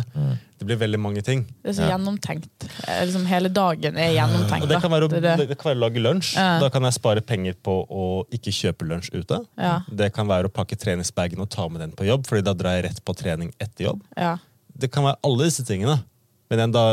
Det 0.60 0.65
blir 0.65 0.78
veldig 0.78 1.00
mange 1.02 1.21
ting. 1.26 1.43
Det 1.63 1.71
er 1.71 1.76
så 1.80 1.88
gjennomtenkt. 1.89 2.65
Eh, 2.88 3.02
Liksom, 3.06 3.26
hele 3.26 3.50
dagen 3.50 3.97
er 3.97 4.12
gjennomtenkt. 4.13 4.63
Og 4.63 4.69
det 4.69 4.80
kan 4.82 4.91
være 4.93 5.08
å, 5.08 5.10
Det 5.10 5.21
det. 5.26 5.47
det 5.50 5.58
kan 5.58 5.71
være 5.71 5.80
å 5.80 5.82
lage 5.88 6.00
lunsj. 6.04 6.36
Ja. 6.38 6.60
Da 6.62 6.69
kan 6.69 6.84
jeg 6.86 6.93
spare 6.93 7.21
penger 7.21 7.54
på 7.65 7.76
å 7.89 8.06
ikke 8.32 8.54
kjøpe 8.54 8.86
lunsj 8.88 9.10
ute. 9.15 9.39
Ja. 9.58 9.80
Det 9.89 10.12
kan 10.13 10.28
være 10.30 10.50
å 10.50 10.54
pakke 10.54 10.78
treningsbagen 10.78 11.39
og 11.41 11.50
ta 11.50 11.67
med 11.67 11.82
den 11.82 11.91
på 11.97 12.06
jobb, 12.06 12.26
Fordi 12.30 12.43
da 12.45 12.54
drar 12.54 12.78
jeg 12.78 12.86
rett 12.91 13.04
på 13.04 13.15
trening 13.17 13.52
etter 13.60 13.86
jobb. 13.89 14.02
Ja. 14.17 14.38
Det 14.78 14.91
kan 14.91 15.04
være 15.04 15.17
alle 15.24 15.43
disse 15.50 15.65
tingene. 15.65 16.04
Men 16.50 16.60
igjen, 16.60 16.71
da 16.74 16.86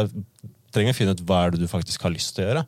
trenger 0.73 0.93
jeg 0.93 0.97
finne 1.03 1.13
ut 1.17 1.25
hva 1.27 1.45
er 1.47 1.51
det 1.51 1.61
du 1.61 1.69
faktisk 1.69 2.03
har 2.03 2.11
lyst 2.11 2.35
til 2.37 2.45
å 2.45 2.49
gjøre. 2.49 2.67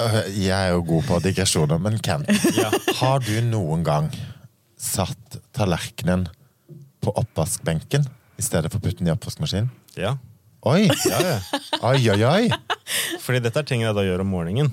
Øh, 0.00 0.22
Jeg 0.34 0.50
er 0.50 0.70
jo 0.72 0.82
god 0.82 1.02
på 1.04 1.18
digresjoner, 1.22 1.78
men 1.80 1.98
Kent, 1.98 2.26
Ja. 2.56 2.70
har 3.00 3.18
du 3.20 3.40
noen 3.42 3.82
gang 3.84 4.10
satt 4.82 5.38
tallerkenen 5.54 6.26
på 7.02 7.12
oppvaskbenken 7.18 8.06
i 8.38 8.42
stedet 8.44 8.70
for 8.72 8.80
å 8.80 8.84
putte 8.84 8.98
den 9.02 9.10
i 9.10 9.14
oppvaskmaskinen? 9.14 9.70
Ja. 9.98 10.16
Oi! 10.66 10.86
Ja, 11.10 11.18
ja. 11.26 11.36
Oi, 11.88 11.98
oi, 12.12 12.22
oi! 12.22 12.50
Fordi 13.22 13.40
dette 13.42 13.62
er 13.62 13.66
ting 13.66 13.82
jeg 13.82 13.94
da 13.96 14.04
gjør 14.06 14.22
om 14.24 14.30
morgenen. 14.34 14.70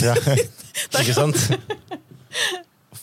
Ja. 0.00 0.14
Ikke 1.00 1.16
sant? 1.16 1.36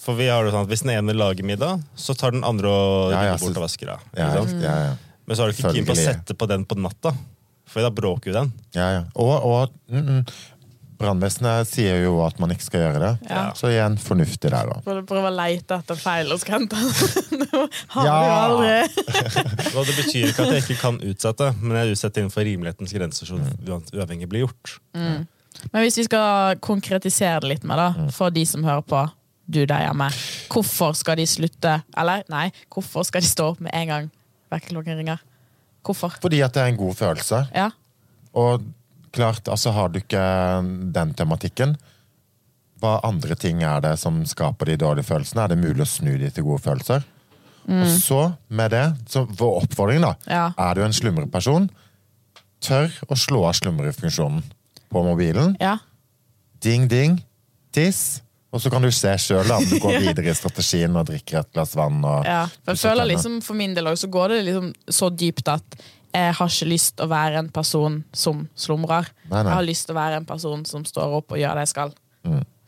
For 0.02 0.18
vi 0.18 0.26
har 0.32 0.42
det 0.46 0.54
sånn 0.54 0.66
at 0.66 0.72
Hvis 0.72 0.82
den 0.82 0.96
ene 0.96 1.14
lager 1.14 1.46
middag, 1.46 1.84
så 1.94 2.16
tar 2.18 2.34
den 2.34 2.42
andre 2.48 2.72
og 2.74 3.12
Ja, 3.14 3.22
ja, 3.30 3.36
bort 3.38 3.52
så- 3.54 3.60
og 3.62 3.66
vasker 3.68 3.92
av. 3.94 4.08
Ja, 4.18 4.32
ja, 4.42 4.74
ja. 4.88 4.96
Men 5.30 5.38
så 5.38 5.46
er 5.46 5.52
du 5.52 5.60
ikke 5.60 5.74
keen 5.78 5.86
på 5.86 5.94
å 5.94 6.00
sette 6.02 6.34
på 6.36 6.48
den 6.50 6.66
på 6.66 6.76
natta, 6.82 7.14
for 7.70 7.86
da 7.86 7.92
bråker 7.94 8.32
jo 8.32 8.34
den. 8.40 8.50
ja, 8.76 8.88
ja. 8.98 9.04
Og, 9.16 9.30
og 9.46 9.76
mm, 9.94 10.02
mm, 10.02 10.26
brannvesenet 11.04 11.68
sier 11.70 12.00
jo 12.04 12.14
at 12.26 12.38
man 12.42 12.54
ikke 12.54 12.66
skal 12.68 12.84
gjøre 12.86 13.02
det. 13.04 13.12
Ja. 13.30 13.44
Så 13.58 13.70
igjen, 13.72 13.98
fornuftig 14.02 14.52
der, 14.54 14.70
da. 14.72 14.78
Prøv 14.86 15.02
prøve 15.10 15.30
å 15.32 15.36
leite 15.36 15.78
etter 15.82 16.00
feil 16.00 16.32
hos 16.34 16.46
Kent. 16.48 16.74
Nå 16.74 17.66
har 17.96 18.08
Ja. 18.08 18.16
vi 18.16 18.30
jo 18.30 18.40
aldri 18.46 19.76
Og 19.78 19.86
Det 19.90 19.96
betyr 19.98 20.30
ikke 20.32 20.46
at 20.48 20.54
jeg 20.56 20.64
ikke 20.66 20.80
kan 20.82 21.00
utsette, 21.12 21.52
men 21.62 21.78
jeg 21.82 21.96
utsetter 21.98 22.24
innenfor 22.24 22.46
rimelighetens 22.48 22.94
grenser, 22.98 23.30
så 23.30 23.40
uavhengig 23.98 24.30
blir 24.32 24.46
gjort. 24.48 24.78
Men 24.96 25.84
hvis 25.84 25.98
vi 26.00 26.06
skal 26.08 26.58
konkretisere 26.64 27.42
det 27.44 27.50
litt 27.56 27.66
mer, 27.68 27.82
da, 27.82 28.08
for 28.16 28.32
de 28.34 28.46
som 28.48 28.64
hører 28.66 28.86
på, 28.88 29.02
du 29.52 29.66
der 29.68 29.84
hjemme. 29.84 30.08
Hvorfor 30.54 30.94
skal 30.96 31.18
de 31.20 31.26
slutte 31.28 31.74
Eller 32.00 32.22
nei, 32.32 32.46
hvorfor 32.72 33.04
skal 33.04 33.20
de 33.24 33.28
stå 33.28 33.50
opp 33.52 33.60
med 33.66 33.74
en 33.76 33.90
gang 33.90 34.06
vekkerklokken 34.54 35.02
ringer? 35.02 35.20
Hvorfor? 35.84 36.14
Fordi 36.24 36.40
at 36.46 36.54
det 36.56 36.62
er 36.64 36.70
en 36.72 36.78
god 36.80 36.96
følelse. 36.96 37.42
Ja. 37.58 37.66
Og 38.38 38.64
klart, 39.12 39.47
altså 39.52 39.71
har 39.76 39.89
du 39.91 40.00
ikke 40.00 40.21
den 40.95 41.13
tematikken, 41.17 41.76
hva 42.82 42.95
andre 43.06 43.36
ting 43.38 43.62
er 43.63 43.82
det 43.84 43.95
som 44.02 44.24
skaper 44.26 44.71
de 44.71 44.78
dårlige 44.82 45.06
følelsene? 45.06 45.43
Er 45.43 45.52
det 45.54 45.60
mulig 45.62 45.84
å 45.86 45.89
snu 45.89 46.15
de 46.17 46.30
til 46.34 46.43
gode 46.47 46.63
følelser? 46.63 47.04
Og 47.69 47.86
så, 48.02 48.21
med 48.50 48.71
det, 48.74 48.86
så 49.12 49.21
vår 49.28 49.60
oppfordring 49.62 50.02
da, 50.02 50.15
Ja. 50.28 50.47
er 50.58 50.74
du 50.76 50.82
en 50.84 50.93
slumreperson, 50.97 51.69
tør 52.62 52.89
å 53.08 53.15
slå 53.17 53.43
av 53.45 53.54
slumrefunksjonen 53.60 54.41
på 54.91 55.04
mobilen. 55.06 55.56
ja. 55.62 55.78
Ding, 56.62 56.88
ding, 56.88 57.15
tiss. 57.74 58.21
Og 58.54 58.60
så 58.62 58.69
kan 58.69 58.82
du 58.84 58.91
se 58.91 59.08
sjøl 59.17 59.50
om 59.50 59.63
du 59.65 59.80
går 59.80 59.95
videre 60.04 60.30
i 60.30 60.34
strategien 60.38 60.93
og 61.00 61.08
drikker 61.08 61.39
et 61.39 61.54
glass 61.56 61.71
vann. 61.76 62.04
Og 62.06 62.26
Ja, 62.28 62.43
for 62.65 62.74
jeg 62.76 62.82
føler 62.84 63.08
liksom 63.10 63.39
For 63.41 63.54
min 63.58 63.74
del 63.74 63.86
også, 63.89 64.06
så 64.06 64.12
går 64.13 64.28
det 64.36 64.41
liksom 64.45 64.67
så 64.89 65.10
dypt 65.10 65.47
at 65.50 65.63
jeg 66.13 66.34
har 66.38 66.47
ikke 66.52 66.67
lyst 66.69 66.95
til 66.97 67.06
å 67.06 67.10
være 67.12 67.39
en 67.39 67.50
person 67.50 68.04
som 68.13 68.47
slumrer. 68.56 69.08
Nei, 69.30 69.41
nei. 69.41 69.43
Jeg 69.52 69.56
har 69.58 69.67
lyst 69.67 69.86
til 69.88 69.95
å 69.95 70.00
være 70.00 70.17
en 70.21 70.26
person 70.30 70.65
som 70.65 70.84
står 70.86 71.17
opp 71.21 71.32
og 71.32 71.39
gjør 71.41 71.56
det 71.60 71.65
jeg 71.67 71.74
skal. 71.76 71.93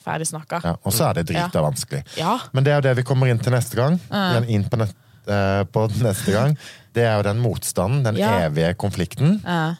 Ferdig 0.04 0.28
snakka. 0.28 0.60
Ja, 0.66 0.74
og 0.84 0.92
så 0.92 1.06
er 1.10 1.14
det 1.22 1.28
drita 1.30 1.62
vanskelig. 1.64 2.02
Ja. 2.20 2.38
Men 2.52 2.66
det 2.66 2.74
er 2.74 2.82
jo 2.82 2.88
det 2.90 2.98
vi 3.00 3.04
kommer 3.08 3.30
inn 3.32 3.40
til 3.40 3.54
neste 3.56 3.78
gang. 3.80 4.00
Mm. 4.12 4.50
inn 4.52 4.66
på, 4.68 4.80
nett, 4.82 4.96
eh, 5.32 5.62
på 5.72 5.86
neste 6.04 6.34
gang. 6.36 6.58
Det 6.94 7.06
er 7.08 7.16
jo 7.22 7.24
den 7.30 7.40
motstanden, 7.40 8.04
den 8.04 8.18
Ja. 8.20 8.34
evige 8.50 8.74
konflikten. 8.76 9.40
Eh, 9.46 9.76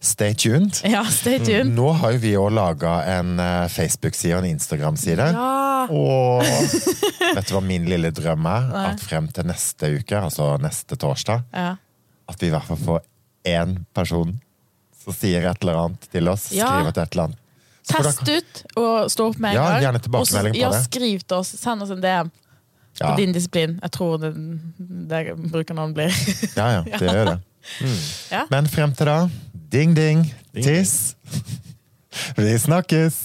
Stay 0.00 0.34
tuned. 0.34 0.80
ja, 0.84 1.02
stay 1.10 1.38
tuned. 1.42 1.74
Nå 1.74 1.92
har 1.98 2.12
jo 2.12 2.18
vi 2.22 2.32
òg 2.38 2.50
laga 2.54 3.04
en 3.18 3.38
eh, 3.38 3.68
Facebook-side 3.68 4.34
og 4.36 4.44
en 4.44 4.50
Instagram-side. 4.56 5.28
Ja. 5.34 5.86
Og 5.90 6.42
vet 7.36 7.46
du 7.48 7.54
hva 7.54 7.62
min 7.62 7.86
lille 7.90 8.10
drøm 8.14 8.46
er? 8.46 8.68
Nei. 8.72 8.84
At 8.92 9.00
frem 9.02 9.26
til 9.34 9.46
neste 9.46 9.90
uke, 9.98 10.18
altså 10.26 10.56
neste 10.62 10.96
torsdag, 10.98 11.42
Ja. 11.54 11.76
At 12.32 12.42
vi 12.42 12.48
i 12.50 12.54
hvert 12.54 12.66
fall 12.68 12.80
får 12.82 13.04
én 13.52 13.76
person 13.96 14.32
som 15.02 15.14
sier 15.16 15.44
et 15.50 15.64
eller 15.64 15.78
annet 15.84 16.04
til 16.12 16.28
oss. 16.30 16.48
Ja. 16.54 16.68
Skriver 16.70 16.94
til 16.96 17.02
et 17.06 17.16
eller 17.16 17.28
annet. 17.30 17.38
Så 17.82 17.98
Test 17.98 18.20
dere- 18.22 18.38
ut 18.38 18.76
og 18.78 19.10
stå 19.10 19.24
opp 19.32 19.38
med 19.42 19.50
en 19.50 19.56
Ja, 19.58 19.64
gang. 19.72 19.82
gjerne 19.82 20.00
tilbakemelding 20.04 20.54
på 20.54 20.60
ja, 20.60 20.68
det. 20.70 20.82
Skriv 20.86 21.24
til 21.26 21.36
oss. 21.40 21.48
Send 21.58 21.82
oss 21.82 21.90
en 21.90 22.00
DM 22.04 22.30
på 22.30 23.00
Ja, 23.00 23.16
din 23.16 23.32
disiplin. 23.34 23.78
Jeg 23.82 23.90
tror 23.96 24.18
det, 24.22 24.30
det 25.10 25.22
brukernavnet 25.50 25.94
blir. 25.96 26.12
ja, 26.60 26.68
ja, 26.76 26.82
det 26.98 27.08
gjør 27.08 27.32
det. 27.32 27.38
Ja. 28.30 28.44
Men 28.50 28.68
frem 28.70 28.94
til 28.94 29.06
da, 29.10 29.18
ding, 29.72 29.96
ding, 29.98 30.22
Ding, 30.54 30.64
tiss. 30.64 31.16
Vi 32.36 32.58
snakkes! 32.60 33.18